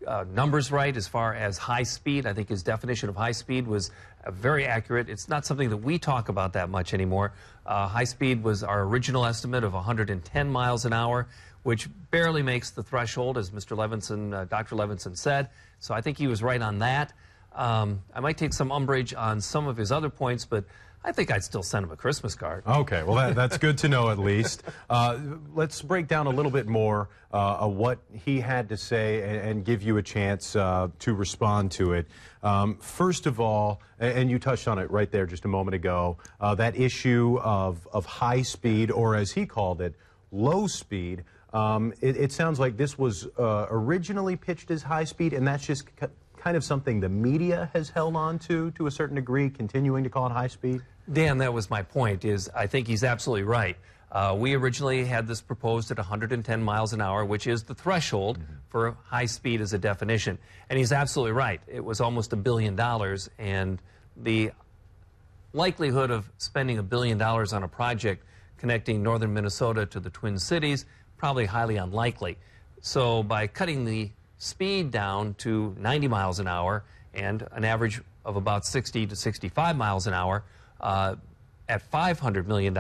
uh, 0.08 0.26
numbers 0.34 0.72
right 0.72 0.96
as 0.96 1.08
far 1.08 1.34
as 1.34 1.58
high 1.58 1.84
speed. 1.84 2.26
I 2.26 2.34
think 2.34 2.50
his 2.50 2.64
definition 2.64 3.10
of 3.10 3.16
high 3.16 3.32
speed 3.32 3.68
was 3.68 3.92
uh, 4.24 4.32
very 4.32 4.66
accurate. 4.66 5.10
It's 5.10 5.28
not 5.28 5.46
something 5.46 5.70
that 5.70 5.78
we 5.78 6.00
talk 6.00 6.30
about 6.30 6.54
that 6.54 6.70
much 6.70 6.94
anymore. 6.94 7.34
Uh, 7.66 7.88
high 7.88 8.06
speed 8.06 8.44
was 8.44 8.64
our 8.64 8.84
original 8.84 9.26
estimate 9.26 9.64
of 9.64 9.74
110 9.74 10.50
miles 10.50 10.86
an 10.86 10.94
hour, 10.94 11.28
which 11.64 11.90
barely 12.12 12.42
makes 12.42 12.72
the 12.72 12.84
threshold, 12.84 13.38
as 13.38 13.52
Mr. 13.52 13.76
Levinson, 13.78 14.34
uh, 14.34 14.46
Dr. 14.46 14.76
Levinson 14.76 15.18
said. 15.18 15.50
So 15.80 15.94
I 15.94 16.02
think 16.02 16.18
he 16.18 16.28
was 16.28 16.42
right 16.42 16.62
on 16.62 16.80
that. 16.80 17.14
Um, 17.54 18.02
I 18.14 18.20
might 18.20 18.38
take 18.38 18.54
some 18.54 18.72
umbrage 18.72 19.14
on 19.14 19.42
some 19.42 19.68
of 19.68 19.76
his 19.76 19.92
other 19.92 20.10
points, 20.10 20.46
but 20.46 20.64
I 21.04 21.14
think 21.14 21.32
I'd 21.32 21.44
still 21.44 21.64
send 21.64 21.86
him 21.86 21.92
a 21.92 21.96
Christmas 21.96 22.36
card. 22.36 22.64
Okay, 22.68 23.04
well, 23.04 23.16
that, 23.16 23.36
that's 23.36 23.58
good 23.58 23.78
to 23.80 23.88
know 23.88 24.10
at 24.10 24.20
least. 24.20 24.64
Uh, 24.90 25.18
let's 25.54 25.82
break 25.82 26.08
down 26.08 26.28
a 26.28 26.30
little 26.30 26.52
bit 26.52 26.68
more 26.68 27.10
uh, 27.34 27.58
of 27.58 27.74
what 27.76 28.00
he 28.12 28.42
had 28.42 28.68
to 28.70 28.78
say 28.78 29.22
and, 29.22 29.50
and 29.50 29.66
give 29.66 29.82
you 29.82 29.98
a 29.98 30.04
chance 30.04 30.56
uh, 30.58 30.90
to 31.00 31.14
respond 31.14 31.72
to 31.72 31.94
it. 31.94 32.08
Um, 32.44 32.78
first 32.80 33.28
of 33.28 33.40
all, 33.40 33.82
and, 34.00 34.18
and 34.18 34.32
you 34.32 34.40
touched 34.40 34.68
on 34.68 34.78
it 34.78 34.92
right 34.92 35.10
there 35.10 35.26
just 35.26 35.46
a 35.46 35.48
moment 35.48 35.76
ago, 35.76 36.18
uh, 36.42 36.56
that 36.56 36.78
issue 36.78 37.40
of, 37.42 37.88
of 37.94 38.06
high 38.06 38.42
speed, 38.42 38.92
or 38.92 39.16
as 39.16 39.32
he 39.32 39.46
called 39.46 39.82
it, 39.82 39.96
low 40.32 40.68
speed. 40.68 41.24
Um, 41.54 41.94
it, 42.02 42.18
it 42.18 42.32
sounds 42.32 42.60
like 42.60 42.78
this 42.78 42.98
was 42.98 43.26
uh, 43.40 43.68
originally 43.70 44.36
pitched 44.36 44.70
as 44.70 44.84
high 44.84 45.06
speed, 45.06 45.34
and 45.34 45.48
that's 45.48 45.66
just 45.66 45.86
kind 46.40 46.58
of 46.58 46.64
something 46.64 47.00
the 47.00 47.10
media 47.10 47.70
has 47.74 47.90
held 47.90 48.16
on 48.16 48.40
to 48.40 48.72
to 48.72 48.88
a 48.88 48.92
certain 48.92 49.16
degree, 49.16 49.50
continuing 49.50 50.04
to 50.04 50.10
call 50.10 50.26
it 50.28 50.32
high 50.32 50.48
speed? 50.48 50.82
Dan, 51.12 51.40
that 51.40 51.54
was 51.54 51.70
my 51.70 51.84
point. 51.84 52.26
Is 52.26 52.50
I 52.56 52.68
think 52.68 52.88
he's 52.88 53.04
absolutely 53.04 53.44
right. 53.44 53.78
Uh, 54.12 54.36
we 54.38 54.56
originally 54.56 55.06
had 55.06 55.28
this 55.28 55.40
proposed 55.40 55.92
at 55.92 55.98
110 55.98 56.64
miles 56.64 56.94
an 56.94 57.02
hour, 57.02 57.24
which 57.24 57.46
is 57.46 57.64
the 57.64 57.76
threshold 57.76 58.40
mm-hmm. 58.40 58.54
for 58.70 58.98
high 59.06 59.28
speed 59.28 59.62
as 59.62 59.72
a 59.74 59.78
definition. 59.78 60.40
And 60.70 60.80
he's 60.80 60.92
absolutely 60.92 61.34
right. 61.34 61.62
It 61.68 61.84
was 61.86 62.02
almost 62.02 62.34
a 62.34 62.36
billion 62.36 62.76
dollars, 62.76 63.30
and 63.38 63.80
the 64.18 64.52
likelihood 65.54 66.10
of 66.10 66.32
spending 66.38 66.78
a 66.78 66.84
billion 66.84 67.18
dollars 67.18 67.54
on 67.54 67.64
a 67.64 67.68
project 67.68 68.24
connecting 68.58 69.02
northern 69.02 69.34
Minnesota 69.34 69.86
to 69.86 70.00
the 70.00 70.10
Twin 70.10 70.38
Cities 70.38 70.86
probably 71.18 71.46
highly 71.46 71.78
unlikely. 71.78 72.38
So 72.82 73.24
by 73.24 73.48
cutting 73.48 73.86
the 73.86 74.10
speed 74.40 74.90
down 74.90 75.36
to 75.36 75.76
90 75.78 76.08
miles 76.08 76.40
an 76.40 76.48
hour 76.48 76.84
and 77.14 77.46
an 77.52 77.66
average 77.66 78.02
of 78.26 78.36
about 78.36 78.66
60 78.66 79.06
to 79.08 79.16
65 79.16 79.76
miles 79.76 80.08
an 80.08 80.14
hour 80.14 80.44
uh, 80.82 81.16
at 81.68 81.92
$500 81.92 82.48
million 82.48 82.74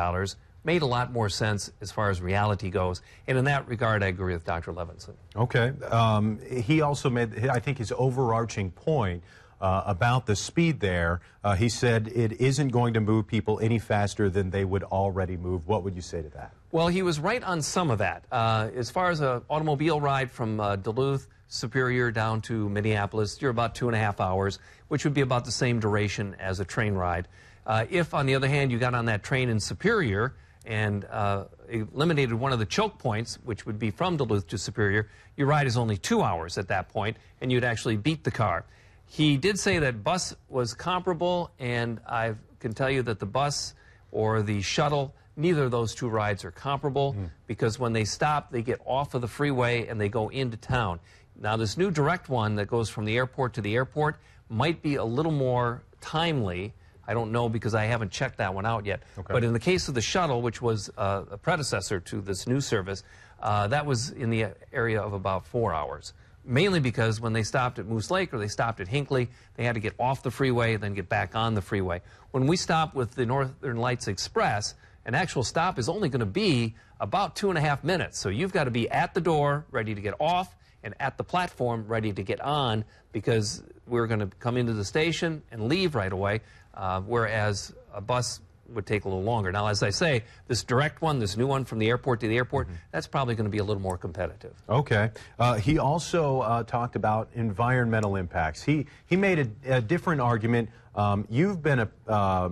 made 0.63 0.81
a 0.81 0.85
lot 0.85 1.11
more 1.11 1.29
sense 1.29 1.71
as 1.81 1.91
far 1.91 2.09
as 2.09 2.21
reality 2.21 2.69
goes. 2.69 3.01
And 3.27 3.37
in 3.37 3.45
that 3.45 3.67
regard, 3.67 4.03
I 4.03 4.07
agree 4.07 4.33
with 4.33 4.45
Dr. 4.45 4.73
Levinson. 4.73 5.13
Okay. 5.35 5.71
Um, 5.89 6.39
he 6.49 6.81
also 6.81 7.09
made, 7.09 7.47
I 7.47 7.59
think, 7.59 7.77
his 7.77 7.93
overarching 7.95 8.71
point. 8.71 9.23
Uh, 9.61 9.83
about 9.87 10.25
the 10.25 10.37
speed 10.37 10.79
there, 10.79 11.19
uh, 11.43 11.53
he 11.53 11.67
said 11.67 12.07
it 12.15 12.31
isn't 12.39 12.69
going 12.69 12.93
to 12.93 13.01
move 13.01 13.27
people 13.27 13.59
any 13.59 13.77
faster 13.77 14.29
than 14.29 14.49
they 14.51 14.63
would 14.63 14.83
already 14.83 15.35
move. 15.35 15.67
What 15.67 15.83
would 15.83 15.97
you 15.97 16.01
say 16.01 16.21
to 16.21 16.29
that? 16.29 16.53
Well, 16.71 16.87
he 16.87 17.01
was 17.01 17.19
right 17.19 17.43
on 17.43 17.61
some 17.61 17.91
of 17.91 17.97
that. 17.97 18.23
Uh, 18.31 18.69
as 18.73 18.89
far 18.89 19.09
as 19.09 19.19
an 19.19 19.41
automobile 19.49 19.99
ride 19.99 20.31
from 20.31 20.61
uh, 20.61 20.77
Duluth 20.77 21.27
Superior 21.51 22.11
down 22.11 22.41
to 22.41 22.69
Minneapolis, 22.69 23.41
you're 23.41 23.49
about 23.49 23.73
two 23.73 23.87
and 23.87 23.95
a 23.95 23.99
half 23.99 24.21
hours, 24.21 24.59
which 24.87 25.03
would 25.03 25.15
be 25.15 25.21
about 25.21 25.45
the 25.45 25.51
same 25.51 25.79
duration 25.79 26.35
as 26.39 26.59
a 26.59 26.65
train 26.65 26.93
ride. 26.93 27.27
Uh, 27.65 27.85
if, 27.89 28.13
on 28.13 28.27
the 28.27 28.35
other 28.35 28.47
hand, 28.47 28.71
you 28.71 28.77
got 28.77 28.93
on 28.93 29.05
that 29.05 29.23
train 29.23 29.49
in 29.49 29.59
Superior 29.59 30.35
and 30.63 31.05
uh, 31.05 31.45
eliminated 31.67 32.35
one 32.35 32.53
of 32.53 32.59
the 32.59 32.65
choke 32.67 32.99
points, 32.99 33.39
which 33.43 33.65
would 33.65 33.79
be 33.79 33.89
from 33.89 34.15
Duluth 34.15 34.47
to 34.47 34.59
Superior, 34.59 35.09
your 35.37 35.47
ride 35.47 35.65
is 35.65 35.75
only 35.75 35.97
two 35.97 36.21
hours 36.21 36.59
at 36.59 36.67
that 36.67 36.89
point, 36.89 37.17
and 37.41 37.51
you'd 37.51 37.63
actually 37.63 37.97
beat 37.97 38.23
the 38.23 38.31
car. 38.31 38.63
He 39.07 39.35
did 39.37 39.57
say 39.57 39.79
that 39.79 40.03
bus 40.03 40.35
was 40.49 40.75
comparable, 40.75 41.49
and 41.57 41.99
I 42.07 42.35
can 42.59 42.73
tell 42.73 42.91
you 42.91 43.01
that 43.03 43.19
the 43.19 43.25
bus 43.25 43.73
or 44.11 44.43
the 44.43 44.61
shuttle 44.61 45.15
neither 45.35 45.63
of 45.63 45.71
those 45.71 45.95
two 45.95 46.09
rides 46.09 46.43
are 46.43 46.51
comparable 46.51 47.13
mm. 47.13 47.29
because 47.47 47.79
when 47.79 47.93
they 47.93 48.03
stop, 48.03 48.51
they 48.51 48.61
get 48.61 48.79
off 48.85 49.15
of 49.15 49.21
the 49.21 49.27
freeway 49.27 49.87
and 49.87 49.99
they 49.99 50.09
go 50.09 50.29
into 50.29 50.57
town. 50.57 50.99
Now, 51.41 51.55
this 51.55 51.77
new 51.77 51.89
direct 51.89 52.27
one 52.27 52.55
that 52.55 52.67
goes 52.67 52.89
from 52.89 53.05
the 53.05 53.15
airport 53.15 53.53
to 53.53 53.61
the 53.61 53.75
airport 53.75 54.17
might 54.49 54.81
be 54.81 54.95
a 54.95 55.03
little 55.03 55.31
more 55.31 55.83
timely. 56.01 56.73
I 57.07 57.13
don't 57.13 57.31
know 57.31 57.47
because 57.47 57.73
I 57.73 57.85
haven't 57.85 58.11
checked 58.11 58.37
that 58.37 58.53
one 58.53 58.65
out 58.65 58.85
yet. 58.85 59.01
Okay. 59.17 59.33
But 59.33 59.43
in 59.43 59.53
the 59.53 59.59
case 59.59 59.87
of 59.87 59.95
the 59.95 60.01
shuttle, 60.01 60.41
which 60.41 60.61
was 60.61 60.89
uh, 60.97 61.23
a 61.31 61.37
predecessor 61.37 61.99
to 62.01 62.21
this 62.21 62.45
new 62.45 62.59
service, 62.59 63.03
uh, 63.41 63.67
that 63.67 63.85
was 63.85 64.11
in 64.11 64.29
the 64.29 64.47
area 64.73 65.01
of 65.01 65.13
about 65.13 65.45
four 65.45 65.73
hours. 65.73 66.13
Mainly 66.43 66.79
because 66.79 67.21
when 67.21 67.33
they 67.33 67.43
stopped 67.43 67.79
at 67.79 67.85
Moose 67.85 68.11
Lake 68.11 68.33
or 68.33 68.37
they 68.37 68.47
stopped 68.47 68.79
at 68.79 68.87
Hinckley, 68.87 69.29
they 69.55 69.63
had 69.63 69.75
to 69.75 69.79
get 69.79 69.93
off 69.99 70.23
the 70.23 70.31
freeway 70.31 70.73
and 70.73 70.83
then 70.83 70.93
get 70.93 71.07
back 71.07 71.35
on 71.35 71.53
the 71.53 71.61
freeway. 71.61 72.01
When 72.31 72.47
we 72.47 72.57
stop 72.57 72.95
with 72.95 73.11
the 73.11 73.25
Northern 73.25 73.77
Lights 73.77 74.07
Express, 74.07 74.75
an 75.05 75.15
actual 75.15 75.43
stop 75.43 75.79
is 75.79 75.87
only 75.87 76.09
going 76.09 76.19
to 76.19 76.25
be 76.25 76.75
about 76.99 77.35
two 77.35 77.49
and 77.49 77.57
a 77.57 77.61
half 77.61 77.83
minutes. 77.83 78.19
So 78.19 78.29
you've 78.29 78.51
got 78.51 78.65
to 78.65 78.71
be 78.71 78.89
at 78.89 79.13
the 79.13 79.21
door, 79.21 79.65
ready 79.71 79.95
to 79.95 80.01
get 80.01 80.15
off, 80.19 80.55
and 80.83 80.93
at 80.99 81.17
the 81.17 81.23
platform 81.23 81.85
ready 81.87 82.13
to 82.13 82.23
get 82.23 82.39
on 82.41 82.85
because 83.11 83.63
we're 83.87 84.07
going 84.07 84.19
to 84.19 84.27
come 84.39 84.57
into 84.57 84.73
the 84.73 84.85
station 84.85 85.41
and 85.51 85.67
leave 85.67 85.95
right 85.95 86.11
away, 86.11 86.41
uh, 86.73 87.01
whereas 87.01 87.73
a 87.93 88.01
bus 88.01 88.39
would 88.73 88.85
take 88.85 89.05
a 89.05 89.07
little 89.07 89.23
longer. 89.23 89.51
Now, 89.51 89.67
as 89.67 89.81
I 89.83 89.89
say, 89.89 90.23
this 90.47 90.63
direct 90.63 91.01
one, 91.01 91.19
this 91.19 91.35
new 91.35 91.47
one 91.47 91.65
from 91.65 91.79
the 91.79 91.89
airport 91.89 92.19
to 92.21 92.27
the 92.27 92.37
airport, 92.37 92.67
mm 92.67 92.73
-hmm. 92.73 92.91
that's 92.91 93.07
probably 93.07 93.35
going 93.35 93.49
to 93.49 93.51
be 93.51 93.61
a 93.61 93.65
little 93.65 93.81
more 93.81 93.97
competitive. 93.97 94.53
Okay. 94.67 95.11
Uh, 95.39 95.53
he 95.55 95.79
also 95.79 96.41
uh, 96.41 96.63
talked 96.63 96.95
about 96.95 97.27
environmental 97.33 98.15
impacts. 98.15 98.63
He 98.63 98.85
he 99.05 99.17
made 99.17 99.39
a, 99.39 99.75
a 99.75 99.81
different 99.81 100.21
argument. 100.21 100.69
Um, 100.95 101.25
you've 101.29 101.61
been 101.61 101.79
a 101.79 101.87
uh, 102.07 102.49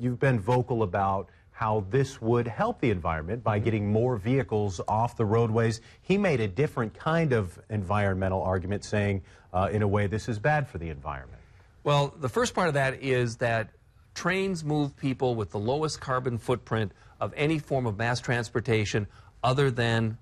you've 0.00 0.18
been 0.18 0.40
vocal 0.40 0.82
about 0.82 1.28
how 1.56 1.86
this 1.88 2.20
would 2.20 2.46
help 2.46 2.82
the 2.82 2.90
environment 2.90 3.42
by 3.42 3.58
getting 3.58 3.90
more 3.90 4.18
vehicles 4.18 4.78
off 4.86 5.16
the 5.16 5.24
roadways. 5.24 5.80
He 6.02 6.18
made 6.18 6.38
a 6.38 6.46
different 6.46 6.92
kind 6.92 7.32
of 7.32 7.58
environmental 7.70 8.42
argument, 8.42 8.84
saying, 8.84 9.22
uh, 9.54 9.70
in 9.72 9.80
a 9.80 9.88
way, 9.88 10.06
this 10.06 10.28
is 10.28 10.38
bad 10.38 10.68
for 10.68 10.76
the 10.76 10.90
environment. 10.90 11.40
Well, 11.82 12.14
the 12.20 12.28
first 12.28 12.52
part 12.52 12.68
of 12.68 12.74
that 12.74 13.02
is 13.02 13.36
that 13.36 13.70
trains 14.14 14.64
move 14.64 14.98
people 14.98 15.34
with 15.34 15.50
the 15.50 15.58
lowest 15.58 15.98
carbon 15.98 16.36
footprint 16.36 16.92
of 17.20 17.32
any 17.34 17.58
form 17.58 17.86
of 17.86 17.96
mass 17.96 18.20
transportation 18.20 19.06
other 19.42 19.70
than 19.70 20.18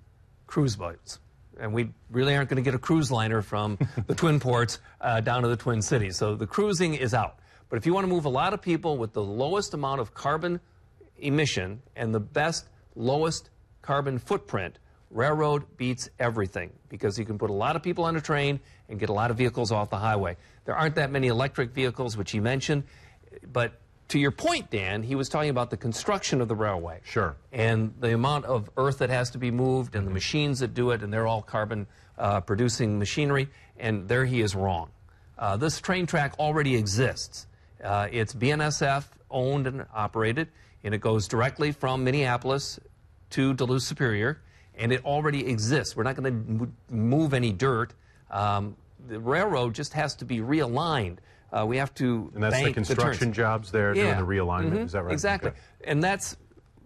cruise 0.46 0.76
boats. 0.76 1.18
And 1.58 1.74
we 1.74 1.90
really 2.12 2.36
aren't 2.36 2.48
going 2.48 2.62
to 2.62 2.70
get 2.70 2.76
a 2.76 2.78
cruise 2.78 3.10
liner 3.10 3.42
from 3.42 3.76
the 4.06 4.14
Twin 4.14 4.38
Ports 4.38 4.78
uh, 5.00 5.20
down 5.20 5.42
to 5.42 5.48
the 5.48 5.56
Twin 5.56 5.82
Cities. 5.82 6.16
So 6.16 6.36
the 6.36 6.46
cruising 6.46 6.94
is 6.94 7.12
out. 7.12 7.40
But 7.68 7.78
if 7.78 7.86
you 7.86 7.92
want 7.92 8.04
to 8.04 8.08
move 8.08 8.24
a 8.24 8.28
lot 8.28 8.54
of 8.54 8.62
people 8.62 8.98
with 8.98 9.14
the 9.14 9.24
lowest 9.24 9.74
amount 9.74 10.00
of 10.00 10.14
carbon 10.14 10.60
emission 11.18 11.82
and 11.96 12.14
the 12.14 12.20
best, 12.20 12.68
lowest 12.94 13.50
carbon 13.82 14.18
footprint, 14.18 14.78
railroad 15.10 15.64
beats 15.76 16.08
everything 16.18 16.72
because 16.88 17.18
you 17.18 17.24
can 17.24 17.38
put 17.38 17.50
a 17.50 17.54
lot 17.54 17.76
of 17.76 17.82
people 17.82 18.04
on 18.04 18.16
a 18.16 18.20
train 18.20 18.60
and 18.88 18.98
get 18.98 19.08
a 19.08 19.12
lot 19.12 19.30
of 19.30 19.36
vehicles 19.36 19.70
off 19.72 19.90
the 19.90 19.98
highway. 19.98 20.36
There 20.64 20.74
aren't 20.74 20.96
that 20.96 21.10
many 21.10 21.28
electric 21.28 21.70
vehicles, 21.70 22.16
which 22.16 22.32
he 22.32 22.40
mentioned, 22.40 22.84
but 23.52 23.80
to 24.08 24.18
your 24.18 24.30
point, 24.30 24.70
Dan, 24.70 25.02
he 25.02 25.14
was 25.14 25.28
talking 25.28 25.50
about 25.50 25.70
the 25.70 25.76
construction 25.76 26.40
of 26.40 26.48
the 26.48 26.54
railway. 26.54 27.00
Sure. 27.04 27.36
And 27.52 27.94
the 28.00 28.12
amount 28.12 28.44
of 28.44 28.68
earth 28.76 28.98
that 28.98 29.10
has 29.10 29.30
to 29.30 29.38
be 29.38 29.50
moved 29.50 29.94
and 29.94 30.06
the 30.06 30.10
machines 30.10 30.58
that 30.60 30.74
do 30.74 30.90
it, 30.90 31.02
and 31.02 31.12
they're 31.12 31.26
all 31.26 31.42
carbon 31.42 31.86
uh, 32.18 32.40
producing 32.40 32.98
machinery, 32.98 33.48
and 33.78 34.08
there 34.08 34.24
he 34.24 34.40
is 34.40 34.54
wrong. 34.54 34.90
Uh, 35.38 35.56
this 35.56 35.80
train 35.80 36.06
track 36.06 36.34
already 36.38 36.76
exists. 36.76 37.46
Uh, 37.82 38.08
it's 38.10 38.34
BNSF 38.34 39.04
owned 39.30 39.66
and 39.66 39.86
operated 39.92 40.48
and 40.84 40.94
it 40.94 41.00
goes 41.00 41.26
directly 41.26 41.72
from 41.72 42.04
Minneapolis 42.04 42.78
to 43.30 43.54
Duluth 43.54 43.82
Superior, 43.82 44.40
and 44.76 44.92
it 44.92 45.04
already 45.04 45.46
exists. 45.46 45.96
We're 45.96 46.04
not 46.04 46.14
going 46.14 46.46
to 46.58 46.94
move 46.94 47.34
any 47.34 47.52
dirt. 47.52 47.94
Um, 48.30 48.76
the 49.08 49.18
railroad 49.18 49.74
just 49.74 49.94
has 49.94 50.14
to 50.16 50.24
be 50.24 50.38
realigned. 50.38 51.18
Uh, 51.52 51.64
we 51.66 51.76
have 51.78 51.94
to 51.94 52.30
and 52.34 52.42
that's 52.42 52.62
the 52.62 52.72
construction 52.72 53.30
the 53.30 53.34
jobs 53.34 53.70
there 53.70 53.94
yeah. 53.94 54.04
doing 54.04 54.18
the 54.18 54.34
realignment. 54.34 54.70
Mm 54.70 54.76
-hmm. 54.76 54.84
Is 54.86 54.92
that 54.92 55.02
right? 55.02 55.12
Exactly, 55.12 55.50
okay. 55.50 55.92
and 55.92 56.02
that's 56.02 56.36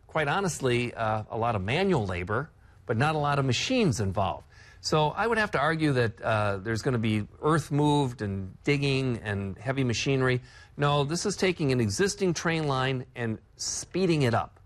quite 0.07 0.31
honestly 0.31 0.95
uh, 0.95 1.23
a 1.31 1.39
lot 1.39 1.55
of 1.55 1.63
manual 1.63 2.07
labor, 2.07 2.51
but 2.87 2.97
not 2.97 3.15
a 3.15 3.19
lot 3.19 3.39
of 3.39 3.45
machines 3.45 4.01
involved. 4.01 4.45
So 4.81 5.09
I 5.09 5.27
would 5.27 5.39
have 5.39 5.51
to 5.53 5.59
argue 5.59 5.93
that 5.95 6.23
uh, 6.23 6.59
there's 6.59 6.83
going 6.83 6.93
to 6.93 6.99
be 6.99 7.27
earth 7.43 7.71
moved 7.71 8.23
and 8.23 8.57
digging 8.65 9.21
and 9.25 9.59
heavy 9.59 9.85
machinery. 9.85 10.41
No, 10.77 11.05
this 11.05 11.27
is 11.27 11.37
taking 11.37 11.73
an 11.73 11.81
existing 11.81 12.35
train 12.35 12.69
line 12.69 13.05
and 13.17 13.39
speeding 13.57 14.23
it 14.23 14.35
up. 14.35 14.61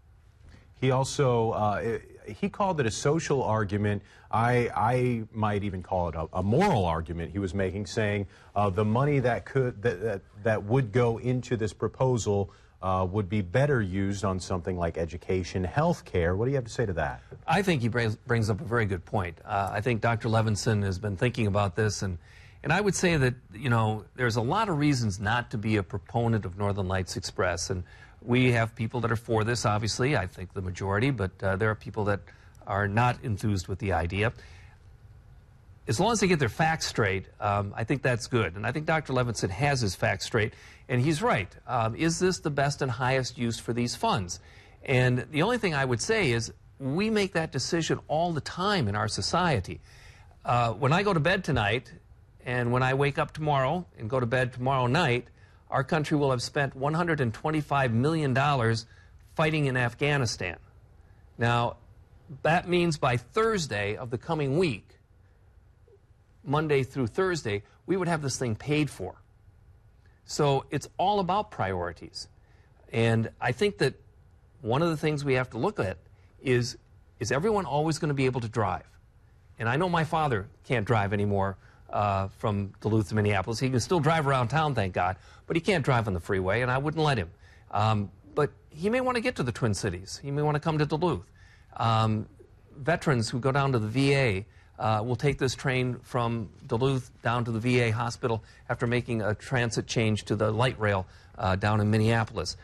He 0.80 0.90
also 0.90 1.52
uh, 1.52 1.98
he 2.26 2.48
called 2.48 2.80
it 2.80 2.86
a 2.86 2.90
social 2.90 3.42
argument. 3.42 4.02
I 4.30 4.68
I 4.74 5.22
might 5.32 5.64
even 5.64 5.82
call 5.82 6.08
it 6.08 6.14
a, 6.14 6.28
a 6.32 6.42
moral 6.42 6.84
argument. 6.84 7.32
He 7.32 7.38
was 7.38 7.54
making, 7.54 7.86
saying 7.86 8.26
uh, 8.54 8.68
the 8.70 8.84
money 8.84 9.20
that 9.20 9.44
could 9.44 9.80
that, 9.82 10.02
that 10.02 10.22
that 10.42 10.64
would 10.64 10.92
go 10.92 11.18
into 11.18 11.56
this 11.56 11.72
proposal 11.72 12.50
uh, 12.82 13.06
would 13.08 13.28
be 13.28 13.40
better 13.40 13.80
used 13.80 14.24
on 14.24 14.40
something 14.40 14.76
like 14.76 14.98
education, 14.98 15.62
health 15.62 16.04
care. 16.04 16.34
What 16.34 16.46
do 16.46 16.50
you 16.50 16.56
have 16.56 16.64
to 16.64 16.70
say 16.70 16.84
to 16.84 16.92
that? 16.94 17.22
I 17.46 17.62
think 17.62 17.80
he 17.80 17.88
brings, 17.88 18.16
brings 18.16 18.50
up 18.50 18.60
a 18.60 18.64
very 18.64 18.86
good 18.86 19.04
point. 19.04 19.38
Uh, 19.44 19.70
I 19.72 19.80
think 19.80 20.00
Dr. 20.00 20.28
Levinson 20.28 20.82
has 20.82 20.98
been 20.98 21.16
thinking 21.16 21.46
about 21.46 21.76
this, 21.76 22.02
and, 22.02 22.18
and 22.62 22.72
I 22.72 22.80
would 22.80 22.94
say 22.94 23.16
that, 23.16 23.34
you 23.54 23.70
know, 23.70 24.04
there's 24.16 24.36
a 24.36 24.42
lot 24.42 24.68
of 24.68 24.78
reasons 24.78 25.20
not 25.20 25.50
to 25.52 25.58
be 25.58 25.76
a 25.76 25.82
proponent 25.82 26.44
of 26.44 26.58
Northern 26.58 26.88
Lights 26.88 27.16
Express. 27.16 27.70
And 27.70 27.84
we 28.20 28.52
have 28.52 28.74
people 28.74 29.00
that 29.00 29.12
are 29.12 29.16
for 29.16 29.44
this, 29.44 29.64
obviously, 29.64 30.16
I 30.16 30.26
think 30.26 30.52
the 30.52 30.62
majority, 30.62 31.10
but 31.10 31.30
uh, 31.42 31.56
there 31.56 31.70
are 31.70 31.74
people 31.74 32.04
that 32.04 32.20
are 32.66 32.88
not 32.88 33.18
enthused 33.22 33.68
with 33.68 33.78
the 33.78 33.92
idea 33.92 34.32
as 35.88 35.98
long 35.98 36.12
as 36.12 36.20
they 36.20 36.28
get 36.28 36.38
their 36.38 36.48
facts 36.48 36.86
straight, 36.86 37.26
um, 37.40 37.74
I 37.76 37.84
think 37.84 38.02
that's 38.02 38.28
good. 38.28 38.54
And 38.54 38.66
I 38.66 38.72
think 38.72 38.86
Dr. 38.86 39.12
Levinson 39.12 39.50
has 39.50 39.80
his 39.80 39.94
facts 39.94 40.26
straight. 40.26 40.54
And 40.88 41.00
he's 41.00 41.22
right. 41.22 41.48
Um, 41.66 41.96
is 41.96 42.18
this 42.18 42.38
the 42.38 42.50
best 42.50 42.82
and 42.82 42.90
highest 42.90 43.36
use 43.36 43.58
for 43.58 43.72
these 43.72 43.96
funds? 43.96 44.40
And 44.84 45.26
the 45.30 45.42
only 45.42 45.58
thing 45.58 45.74
I 45.74 45.84
would 45.84 46.00
say 46.00 46.30
is 46.30 46.52
we 46.78 47.10
make 47.10 47.32
that 47.32 47.52
decision 47.52 48.00
all 48.08 48.32
the 48.32 48.40
time 48.40 48.88
in 48.88 48.94
our 48.94 49.08
society. 49.08 49.80
Uh, 50.44 50.72
when 50.72 50.92
I 50.92 51.02
go 51.02 51.12
to 51.12 51.20
bed 51.20 51.44
tonight 51.44 51.92
and 52.44 52.72
when 52.72 52.82
I 52.82 52.94
wake 52.94 53.18
up 53.18 53.32
tomorrow 53.32 53.86
and 53.98 54.10
go 54.10 54.20
to 54.20 54.26
bed 54.26 54.52
tomorrow 54.52 54.86
night, 54.86 55.28
our 55.70 55.84
country 55.84 56.16
will 56.16 56.30
have 56.30 56.42
spent 56.42 56.78
$125 56.78 57.92
million 57.92 58.76
fighting 59.34 59.66
in 59.66 59.76
Afghanistan. 59.76 60.56
Now, 61.38 61.76
that 62.42 62.68
means 62.68 62.98
by 62.98 63.16
Thursday 63.16 63.96
of 63.96 64.10
the 64.10 64.18
coming 64.18 64.58
week, 64.58 64.98
Monday 66.44 66.82
through 66.82 67.08
Thursday, 67.08 67.62
we 67.86 67.96
would 67.96 68.08
have 68.08 68.22
this 68.22 68.38
thing 68.38 68.56
paid 68.56 68.90
for. 68.90 69.16
So 70.24 70.64
it's 70.70 70.88
all 70.98 71.20
about 71.20 71.50
priorities. 71.50 72.28
And 72.92 73.30
I 73.40 73.52
think 73.52 73.78
that 73.78 73.94
one 74.60 74.82
of 74.82 74.90
the 74.90 74.96
things 74.96 75.24
we 75.24 75.34
have 75.34 75.50
to 75.50 75.58
look 75.58 75.78
at 75.80 75.98
is 76.40 76.76
is 77.20 77.30
everyone 77.30 77.64
always 77.64 78.00
going 78.00 78.08
to 78.08 78.14
be 78.14 78.26
able 78.26 78.40
to 78.40 78.48
drive? 78.48 78.82
And 79.58 79.68
I 79.68 79.76
know 79.76 79.88
my 79.88 80.02
father 80.02 80.48
can't 80.64 80.84
drive 80.84 81.12
anymore 81.12 81.56
uh, 81.88 82.26
from 82.38 82.72
Duluth 82.80 83.10
to 83.10 83.14
Minneapolis. 83.14 83.60
He 83.60 83.70
can 83.70 83.78
still 83.78 84.00
drive 84.00 84.26
around 84.26 84.48
town, 84.48 84.74
thank 84.74 84.92
God, 84.92 85.16
but 85.46 85.54
he 85.54 85.60
can't 85.60 85.84
drive 85.84 86.08
on 86.08 86.14
the 86.14 86.20
freeway, 86.20 86.62
and 86.62 86.70
I 86.70 86.78
wouldn't 86.78 87.02
let 87.02 87.18
him. 87.18 87.30
Um, 87.70 88.10
but 88.34 88.50
he 88.70 88.90
may 88.90 89.00
want 89.00 89.14
to 89.16 89.20
get 89.20 89.36
to 89.36 89.44
the 89.44 89.52
Twin 89.52 89.72
Cities. 89.72 90.18
He 90.20 90.32
may 90.32 90.42
want 90.42 90.56
to 90.56 90.60
come 90.60 90.78
to 90.78 90.86
Duluth. 90.86 91.30
Um, 91.76 92.26
veterans 92.76 93.30
who 93.30 93.38
go 93.38 93.52
down 93.52 93.70
to 93.72 93.78
the 93.78 93.88
VA 93.88 94.44
uh, 94.78 95.02
will 95.04 95.16
take 95.16 95.38
this 95.38 95.54
train 95.54 95.96
from 96.02 96.48
Duluth 96.66 97.10
down 97.22 97.44
to 97.44 97.50
the 97.52 97.60
VA 97.60 97.92
hospital 97.92 98.42
after 98.68 98.86
making 98.86 99.22
a 99.22 99.34
transit 99.34 99.86
change 99.86 100.24
to 100.24 100.36
the 100.36 100.50
light 100.50 100.78
rail 100.80 101.06
uh, 101.38 101.56
down 101.56 101.80
in 101.80 101.90
Minneapolis. 101.90 102.56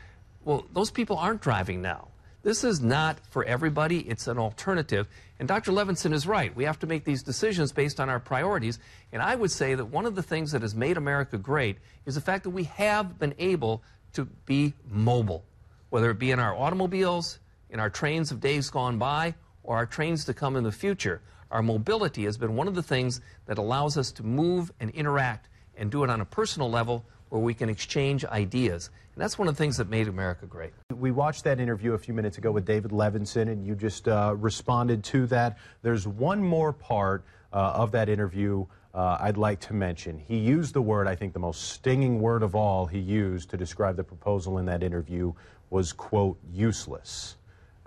Well, 0.45 0.65
those 0.73 0.91
people 0.91 1.17
aren't 1.17 1.41
driving 1.41 1.83
now. 1.83 2.09
This 2.43 2.65
is 2.65 2.81
not 2.81 3.19
for 3.31 3.45
everybody, 3.45 3.99
it's 4.01 4.27
an 4.27 4.39
alternative. 4.39 5.09
And 5.39 5.47
Dr. 5.47 5.73
Levinson 5.73 6.13
is 6.13 6.27
right. 6.27 6.55
We 6.55 6.65
have 6.65 6.79
to 6.81 6.87
make 6.87 7.05
these 7.05 7.23
decisions 7.23 7.73
based 7.73 8.01
on 8.01 8.09
our 8.09 8.19
priorities. 8.19 8.79
And 9.13 9.21
I 9.21 9.35
would 9.35 9.51
say 9.51 9.75
that 9.75 9.85
one 9.87 10.07
of 10.07 10.15
the 10.15 10.23
things 10.23 10.53
that 10.53 10.63
has 10.63 10.75
made 10.75 10.97
America 10.97 11.37
great 11.37 11.79
is 12.07 12.15
the 12.15 12.21
fact 12.21 12.45
that 12.45 12.51
we 12.51 12.65
have 12.65 13.19
been 13.19 13.35
able 13.39 13.83
to 14.15 14.25
be 14.47 14.73
mobile, 14.89 15.45
whether 15.91 16.11
it 16.11 16.19
be 16.19 16.31
in 16.31 16.41
our 16.41 16.57
automobiles, 16.57 17.39
in 17.71 17.81
our 17.81 17.91
trains 17.91 18.31
of 18.31 18.41
days 18.41 18.71
gone 18.71 18.99
by, 18.99 19.35
or 19.63 19.77
our 19.77 19.87
trains 19.87 20.25
to 20.25 20.35
come 20.35 20.57
in 20.57 20.65
the 20.65 20.73
future. 20.73 21.21
Our 21.51 21.63
mobility 21.63 22.25
has 22.25 22.37
been 22.37 22.57
one 22.57 22.69
of 22.69 22.75
the 22.75 22.83
things 22.83 23.21
that 23.47 23.59
allows 23.59 23.97
us 23.97 24.13
to 24.13 24.23
move 24.23 24.71
and 24.81 24.91
interact 24.91 25.49
and 25.77 25.91
do 25.91 26.05
it 26.05 26.11
on 26.11 26.21
a 26.21 26.25
personal 26.25 26.71
level 26.71 27.05
where 27.31 27.41
we 27.41 27.55
can 27.55 27.69
exchange 27.69 28.25
ideas. 28.25 28.91
And 29.15 29.23
that's 29.23 29.39
one 29.39 29.49
of 29.49 29.55
the 29.55 29.59
things 29.59 29.77
that 29.79 29.89
made 29.89 30.09
America 30.09 30.47
great. 30.47 30.73
We 30.95 31.11
watched 31.11 31.45
that 31.45 31.61
interview 31.61 31.95
a 31.95 31.99
few 31.99 32.15
minutes 32.15 32.39
ago 32.39 32.53
with 32.53 32.65
David 32.65 32.91
Levinson, 32.91 33.49
and 33.49 33.67
you 33.67 33.75
just 33.75 34.09
uh, 34.09 34.35
responded 34.37 35.03
to 35.05 35.27
that. 35.27 35.59
There's 35.83 36.07
one 36.07 36.43
more 36.43 36.73
part 36.73 37.25
uh, 37.53 37.73
of 37.75 37.93
that 37.93 38.09
interview 38.09 38.67
uh, 38.95 39.19
I'd 39.21 39.37
like 39.37 39.61
to 39.61 39.75
mention. 39.75 40.19
He 40.19 40.37
used 40.37 40.75
the 40.75 40.83
word, 40.83 41.07
I 41.07 41.15
think 41.15 41.33
the 41.33 41.39
most 41.39 41.71
stinging 41.71 42.21
word 42.21 42.43
of 42.43 42.55
all 42.55 42.87
he 42.87 42.99
used 42.99 43.51
to 43.51 43.57
describe 43.57 43.97
the 43.97 44.05
proposal 44.05 44.59
in 44.59 44.67
that 44.67 44.83
interview 44.83 45.33
was, 45.71 45.93
quote, 45.93 46.39
useless. 46.53 47.37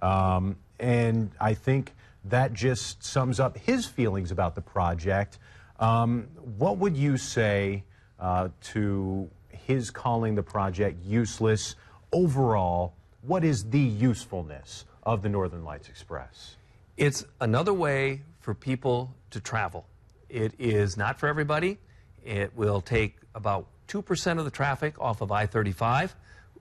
Um, 0.01 0.57
and 0.79 1.31
I 1.39 1.53
think 1.53 1.93
that 2.25 2.53
just 2.53 3.03
sums 3.03 3.39
up 3.39 3.57
his 3.57 3.85
feelings 3.85 4.31
about 4.31 4.55
the 4.55 4.61
project. 4.61 5.39
Um, 5.79 6.27
what 6.57 6.77
would 6.77 6.95
you 6.95 7.17
say 7.17 7.83
uh, 8.19 8.49
to 8.61 9.29
his 9.49 9.89
calling 9.89 10.35
the 10.35 10.43
project 10.43 11.03
useless? 11.03 11.75
Overall, 12.13 12.93
what 13.21 13.43
is 13.43 13.65
the 13.65 13.79
usefulness 13.79 14.85
of 15.03 15.21
the 15.21 15.29
Northern 15.29 15.63
Lights 15.63 15.89
Express? 15.89 16.55
It's 16.97 17.25
another 17.39 17.73
way 17.73 18.21
for 18.39 18.53
people 18.53 19.13
to 19.31 19.39
travel. 19.39 19.85
It 20.29 20.53
is 20.59 20.97
not 20.97 21.19
for 21.19 21.27
everybody. 21.27 21.77
It 22.23 22.55
will 22.55 22.81
take 22.81 23.15
about 23.33 23.67
2% 23.87 24.37
of 24.37 24.45
the 24.45 24.51
traffic 24.51 24.99
off 24.99 25.21
of 25.21 25.31
I 25.31 25.45
35. 25.45 26.15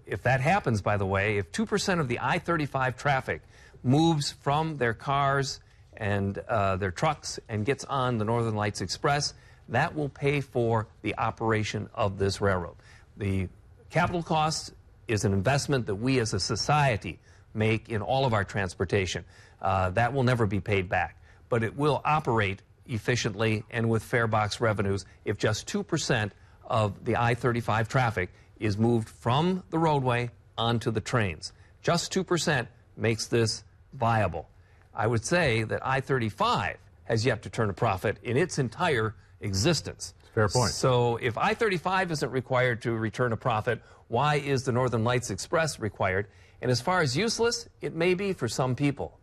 If 0.06 0.22
that 0.22 0.40
happens, 0.40 0.82
by 0.82 0.96
the 0.96 1.06
way, 1.06 1.38
if 1.38 1.52
2% 1.52 2.00
of 2.00 2.08
the 2.08 2.18
I 2.20 2.38
35 2.38 2.96
traffic 2.96 3.42
moves 3.82 4.30
from 4.30 4.76
their 4.76 4.94
cars 4.94 5.60
and 5.96 6.38
uh, 6.38 6.76
their 6.76 6.90
trucks 6.90 7.38
and 7.48 7.64
gets 7.64 7.84
on 7.84 8.18
the 8.18 8.24
Northern 8.24 8.54
Lights 8.54 8.80
Express, 8.80 9.34
that 9.68 9.94
will 9.94 10.08
pay 10.08 10.40
for 10.40 10.88
the 11.02 11.16
operation 11.16 11.88
of 11.94 12.18
this 12.18 12.40
railroad. 12.40 12.76
The 13.16 13.48
capital 13.90 14.22
cost 14.22 14.72
is 15.08 15.24
an 15.24 15.32
investment 15.32 15.86
that 15.86 15.96
we 15.96 16.18
as 16.20 16.32
a 16.34 16.40
society 16.40 17.18
make 17.54 17.88
in 17.88 18.00
all 18.00 18.24
of 18.24 18.32
our 18.32 18.44
transportation. 18.44 19.24
Uh, 19.60 19.90
that 19.90 20.12
will 20.12 20.22
never 20.22 20.46
be 20.46 20.60
paid 20.60 20.88
back, 20.88 21.20
but 21.48 21.62
it 21.62 21.76
will 21.76 22.00
operate 22.04 22.62
efficiently 22.86 23.64
and 23.70 23.88
with 23.88 24.02
fare 24.02 24.26
box 24.26 24.60
revenues 24.60 25.04
if 25.24 25.36
just 25.36 25.68
2% 25.68 26.30
of 26.66 27.04
the 27.04 27.16
I 27.16 27.34
35 27.34 27.88
traffic 27.88 28.30
is 28.58 28.78
moved 28.78 29.08
from 29.08 29.62
the 29.70 29.78
roadway 29.78 30.30
onto 30.56 30.90
the 30.90 31.00
trains. 31.00 31.52
Just 31.82 32.12
2% 32.12 32.66
makes 32.96 33.26
this 33.26 33.64
viable. 33.92 34.48
I 34.94 35.06
would 35.06 35.24
say 35.24 35.62
that 35.64 35.84
I 35.86 36.00
35 36.00 36.76
has 37.04 37.24
yet 37.24 37.42
to 37.42 37.50
turn 37.50 37.70
a 37.70 37.72
profit 37.72 38.18
in 38.22 38.36
its 38.36 38.58
entire 38.58 39.14
existence. 39.40 40.14
Fair 40.34 40.48
point. 40.48 40.72
So 40.72 41.16
if 41.16 41.36
I 41.36 41.54
35 41.54 42.12
isn't 42.12 42.30
required 42.30 42.82
to 42.82 42.92
return 42.92 43.32
a 43.32 43.36
profit, 43.36 43.80
why 44.08 44.36
is 44.36 44.64
the 44.64 44.72
Northern 44.72 45.04
Lights 45.04 45.30
Express 45.30 45.80
required? 45.80 46.28
And 46.62 46.70
as 46.70 46.80
far 46.80 47.00
as 47.00 47.16
useless, 47.16 47.68
it 47.80 47.94
may 47.94 48.14
be 48.14 48.32
for 48.32 48.48
some 48.48 48.76
people. 48.76 49.18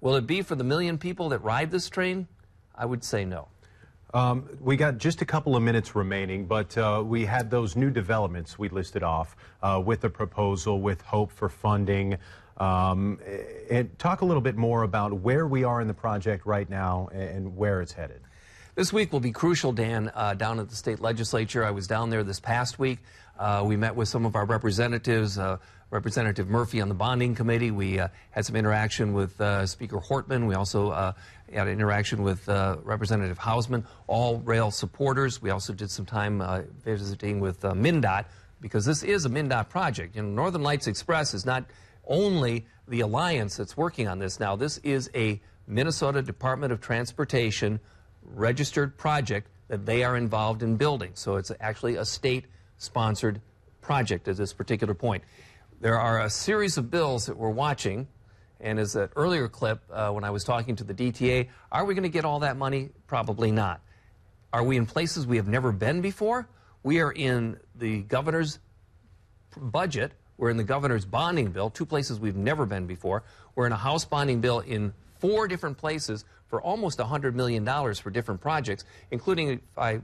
Will 0.00 0.14
it 0.16 0.26
be 0.26 0.42
for 0.42 0.54
the 0.54 0.64
million 0.64 0.98
people 0.98 1.30
that 1.30 1.40
ride 1.40 1.70
this 1.70 1.88
train? 1.88 2.28
I 2.74 2.86
would 2.86 3.02
say 3.02 3.24
no. 3.24 3.48
Um, 4.14 4.48
we 4.60 4.76
got 4.76 4.98
just 4.98 5.20
a 5.20 5.24
couple 5.24 5.56
of 5.56 5.62
minutes 5.62 5.94
remaining, 5.94 6.46
but 6.46 6.76
uh, 6.78 7.02
we 7.04 7.24
had 7.24 7.50
those 7.50 7.76
new 7.76 7.90
developments 7.90 8.58
we 8.58 8.68
listed 8.68 9.02
off 9.02 9.36
uh, 9.62 9.82
with 9.84 10.00
the 10.00 10.08
proposal, 10.08 10.80
with 10.80 11.02
hope 11.02 11.32
for 11.32 11.48
funding. 11.48 12.16
Um, 12.58 13.18
and 13.70 13.98
talk 13.98 14.22
a 14.22 14.24
little 14.24 14.40
bit 14.40 14.56
more 14.56 14.82
about 14.82 15.12
where 15.12 15.46
we 15.46 15.64
are 15.64 15.80
in 15.80 15.88
the 15.88 15.94
project 15.94 16.46
right 16.46 16.68
now 16.68 17.08
and 17.12 17.56
where 17.56 17.82
it's 17.82 17.92
headed. 17.92 18.20
This 18.76 18.92
week 18.92 19.10
will 19.10 19.20
be 19.20 19.32
crucial, 19.32 19.72
Dan, 19.72 20.10
uh, 20.14 20.34
down 20.34 20.60
at 20.60 20.68
the 20.68 20.76
state 20.76 21.00
legislature. 21.00 21.64
I 21.64 21.70
was 21.70 21.86
down 21.86 22.10
there 22.10 22.22
this 22.22 22.40
past 22.40 22.78
week. 22.78 22.98
Uh, 23.38 23.62
we 23.66 23.76
met 23.76 23.96
with 23.96 24.08
some 24.08 24.26
of 24.26 24.36
our 24.36 24.44
representatives, 24.44 25.38
uh, 25.38 25.58
Representative 25.90 26.48
Murphy 26.48 26.80
on 26.80 26.88
the 26.88 26.94
bonding 26.94 27.34
committee. 27.34 27.70
We 27.70 27.98
uh, 27.98 28.08
had 28.32 28.44
some 28.44 28.56
interaction 28.56 29.14
with 29.14 29.40
uh, 29.40 29.66
Speaker 29.66 29.98
Hortman. 29.98 30.46
We 30.46 30.54
also 30.54 30.90
uh, 30.90 31.12
had 31.50 31.68
interaction 31.68 32.22
with 32.22 32.48
Representative 32.48 33.38
Hausman, 33.38 33.84
all 34.06 34.40
rail 34.40 34.70
supporters. 34.70 35.40
We 35.40 35.50
also 35.50 35.72
did 35.72 35.90
some 35.90 36.04
time 36.04 36.42
visiting 36.84 37.40
with 37.40 37.60
MnDOT 37.60 38.26
because 38.60 38.84
this 38.84 39.02
is 39.02 39.26
a 39.26 39.30
MnDOT 39.30 39.68
project. 39.68 40.16
You 40.16 40.22
know, 40.22 40.28
Northern 40.28 40.62
Lights 40.62 40.86
Express 40.86 41.34
is 41.34 41.46
not 41.46 41.64
only 42.06 42.66
the 42.88 43.00
alliance 43.00 43.56
that's 43.56 43.76
working 43.76 44.08
on 44.08 44.18
this 44.18 44.38
now. 44.38 44.56
This 44.56 44.78
is 44.78 45.10
a 45.14 45.40
Minnesota 45.66 46.22
Department 46.22 46.72
of 46.72 46.80
Transportation 46.80 47.80
registered 48.22 48.96
project 48.96 49.48
that 49.68 49.86
they 49.86 50.04
are 50.04 50.16
involved 50.16 50.62
in 50.62 50.76
building. 50.76 51.12
So 51.14 51.36
it's 51.36 51.50
actually 51.60 51.96
a 51.96 52.04
state 52.04 52.46
sponsored 52.78 53.40
project 53.80 54.28
at 54.28 54.36
this 54.36 54.52
particular 54.52 54.94
point. 54.94 55.24
There 55.80 55.98
are 55.98 56.22
a 56.22 56.30
series 56.30 56.78
of 56.78 56.90
bills 56.90 57.26
that 57.26 57.36
we're 57.36 57.50
watching, 57.50 58.08
And 58.58 58.78
as 58.78 58.96
an 58.96 59.10
earlier 59.16 59.48
clip, 59.48 59.82
uh, 59.90 60.10
when 60.12 60.24
I 60.24 60.30
was 60.30 60.42
talking 60.42 60.76
to 60.76 60.84
the 60.84 60.94
DTA, 60.94 61.48
are 61.70 61.84
we 61.84 61.94
going 61.94 62.04
to 62.04 62.08
get 62.08 62.24
all 62.24 62.40
that 62.40 62.56
money? 62.56 62.88
Probably 63.06 63.50
not. 63.50 63.82
Are 64.52 64.64
we 64.64 64.78
in 64.78 64.86
places 64.86 65.26
we 65.26 65.36
have 65.36 65.48
never 65.48 65.72
been 65.72 66.00
before? 66.00 66.48
We 66.82 67.00
are 67.00 67.12
in 67.12 67.58
the 67.74 68.02
governor's 68.02 68.58
budget. 69.56 70.12
We're 70.38 70.50
in 70.50 70.56
the 70.56 70.64
governor's 70.64 71.04
bonding 71.04 71.50
bill, 71.50 71.70
two 71.70 71.86
places 71.86 72.20
we've 72.20 72.36
never 72.36 72.66
been 72.66 72.86
before. 72.86 73.22
We're 73.54 73.66
in 73.66 73.72
a 73.72 73.76
House 73.76 74.04
bonding 74.04 74.40
bill 74.40 74.60
in 74.60 74.92
four 75.18 75.48
different 75.48 75.78
places 75.78 76.24
for 76.48 76.60
almost 76.60 76.98
$100 76.98 77.34
million 77.34 77.64
for 77.94 78.10
different 78.10 78.40
projects, 78.40 78.84
including, 79.10 79.50
if 79.50 79.60
I 79.76 80.00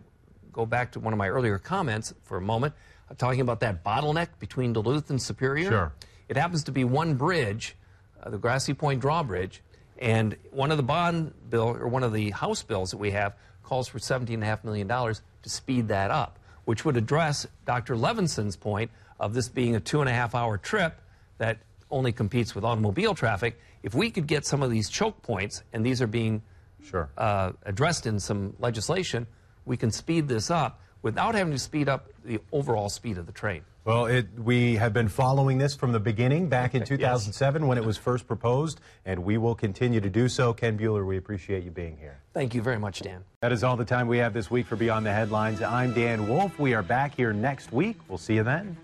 go 0.53 0.67
back 0.67 0.93
to 0.93 1.01
one 1.01 1.13
of 1.13 1.19
my 1.19 1.29
earlier 1.29 1.59
comments 1.59 2.15
for 2.23 2.37
a 2.37 2.41
moment, 2.41 2.75
uh, 3.11 3.15
talking 3.15 3.41
about 3.41 3.61
that 3.61 3.85
bottleneck 3.85 4.29
between 4.39 4.73
Duluth 4.73 5.11
and 5.11 5.21
Superior. 5.21 5.71
Sure. 5.71 5.93
It 6.29 6.37
happens 6.37 6.65
to 6.65 6.73
be 6.73 6.85
one 6.85 7.15
bridge, 7.15 7.77
uh, 8.23 8.31
the 8.31 8.39
Grassy 8.39 8.75
Point 8.75 9.01
Drawbridge, 9.01 9.63
and 9.99 10.37
one 10.51 10.71
of 10.71 10.77
the 10.79 10.83
bond 10.83 11.33
bill 11.49 11.69
or 11.69 11.87
one 11.87 12.03
of 12.03 12.13
the 12.13 12.31
House 12.31 12.63
bills 12.63 12.91
that 12.91 12.97
we 12.97 13.13
have 13.13 13.35
calls 13.63 13.89
for 13.89 13.99
$17.5 13.99 14.65
million 14.65 14.89
to 14.89 15.51
speed 15.51 15.89
that 15.89 16.11
up, 16.11 16.39
which 16.65 16.85
would 16.85 16.97
address 16.97 17.47
Dr. 17.67 17.97
Levinson's 17.97 18.57
point 18.57 18.91
of 19.21 19.35
this 19.35 19.49
being 19.49 19.77
a 19.77 19.81
two 19.81 20.01
and 20.01 20.09
a 20.09 20.13
half 20.13 20.35
hour 20.35 20.59
trip 20.59 21.01
that 21.39 21.59
only 21.91 22.13
competes 22.13 22.55
with 22.55 22.65
automobile 22.65 23.15
traffic. 23.15 23.59
If 23.83 23.95
we 23.95 24.11
could 24.11 24.27
get 24.27 24.47
some 24.47 24.63
of 24.63 24.71
these 24.71 24.89
choke 24.89 25.23
points, 25.23 25.63
and 25.73 25.85
these 25.85 26.01
are 26.01 26.07
being 26.07 26.43
Sure. 26.85 27.09
uh, 27.19 27.53
addressed 27.65 28.07
in 28.07 28.19
some 28.19 28.55
legislation, 28.59 29.27
we 29.65 29.77
can 29.77 29.91
speed 29.91 30.27
this 30.29 30.51
up 30.51 30.81
without 31.03 31.35
having 31.35 31.53
to 31.53 31.59
speed 31.59 31.89
up 31.89 32.07
the 32.25 32.41
overall 32.53 32.89
speed 32.89 33.19
of 33.19 33.27
the 33.27 33.33
train. 33.33 33.63
Well, 33.85 34.07
it, 34.07 34.29
we 34.39 34.77
have 34.77 34.93
been 34.93 35.09
following 35.09 35.59
this 35.59 35.75
from 35.75 35.91
the 35.91 35.99
beginning, 35.99 36.49
back 36.49 36.75
in 36.77 36.85
2007 36.87 37.67
when 37.67 37.77
it 37.79 37.85
was 37.85 37.97
first 37.99 38.29
proposed, 38.29 38.81
and 39.05 39.25
we 39.25 39.37
will 39.39 39.57
continue 39.57 40.01
to 40.01 40.09
do 40.09 40.29
so. 40.29 40.53
Ken 40.53 40.79
Buehler, 40.79 41.05
we 41.05 41.17
appreciate 41.17 41.65
you 41.65 41.73
being 41.73 41.97
here. 41.97 42.19
Thank 42.33 42.55
you 42.55 42.63
very 42.63 42.79
much, 42.79 43.01
Dan. 43.01 43.25
That 43.41 43.51
is 43.51 43.65
all 43.65 43.77
the 43.77 43.85
time 43.85 44.07
we 44.07 44.19
have 44.19 44.33
this 44.33 44.51
week 44.51 44.67
for 44.67 44.77
Beyond 44.77 45.05
the 45.05 45.13
Headlines. 45.13 45.61
I'm 45.63 45.93
Dan 45.95 46.29
Wolf. 46.29 46.57
We 46.61 46.75
are 46.75 46.83
back 46.83 47.17
here 47.17 47.33
next 47.33 47.73
week. 47.73 47.97
We'll 48.09 48.19
see 48.19 48.35
you 48.35 48.45
then. 48.45 48.77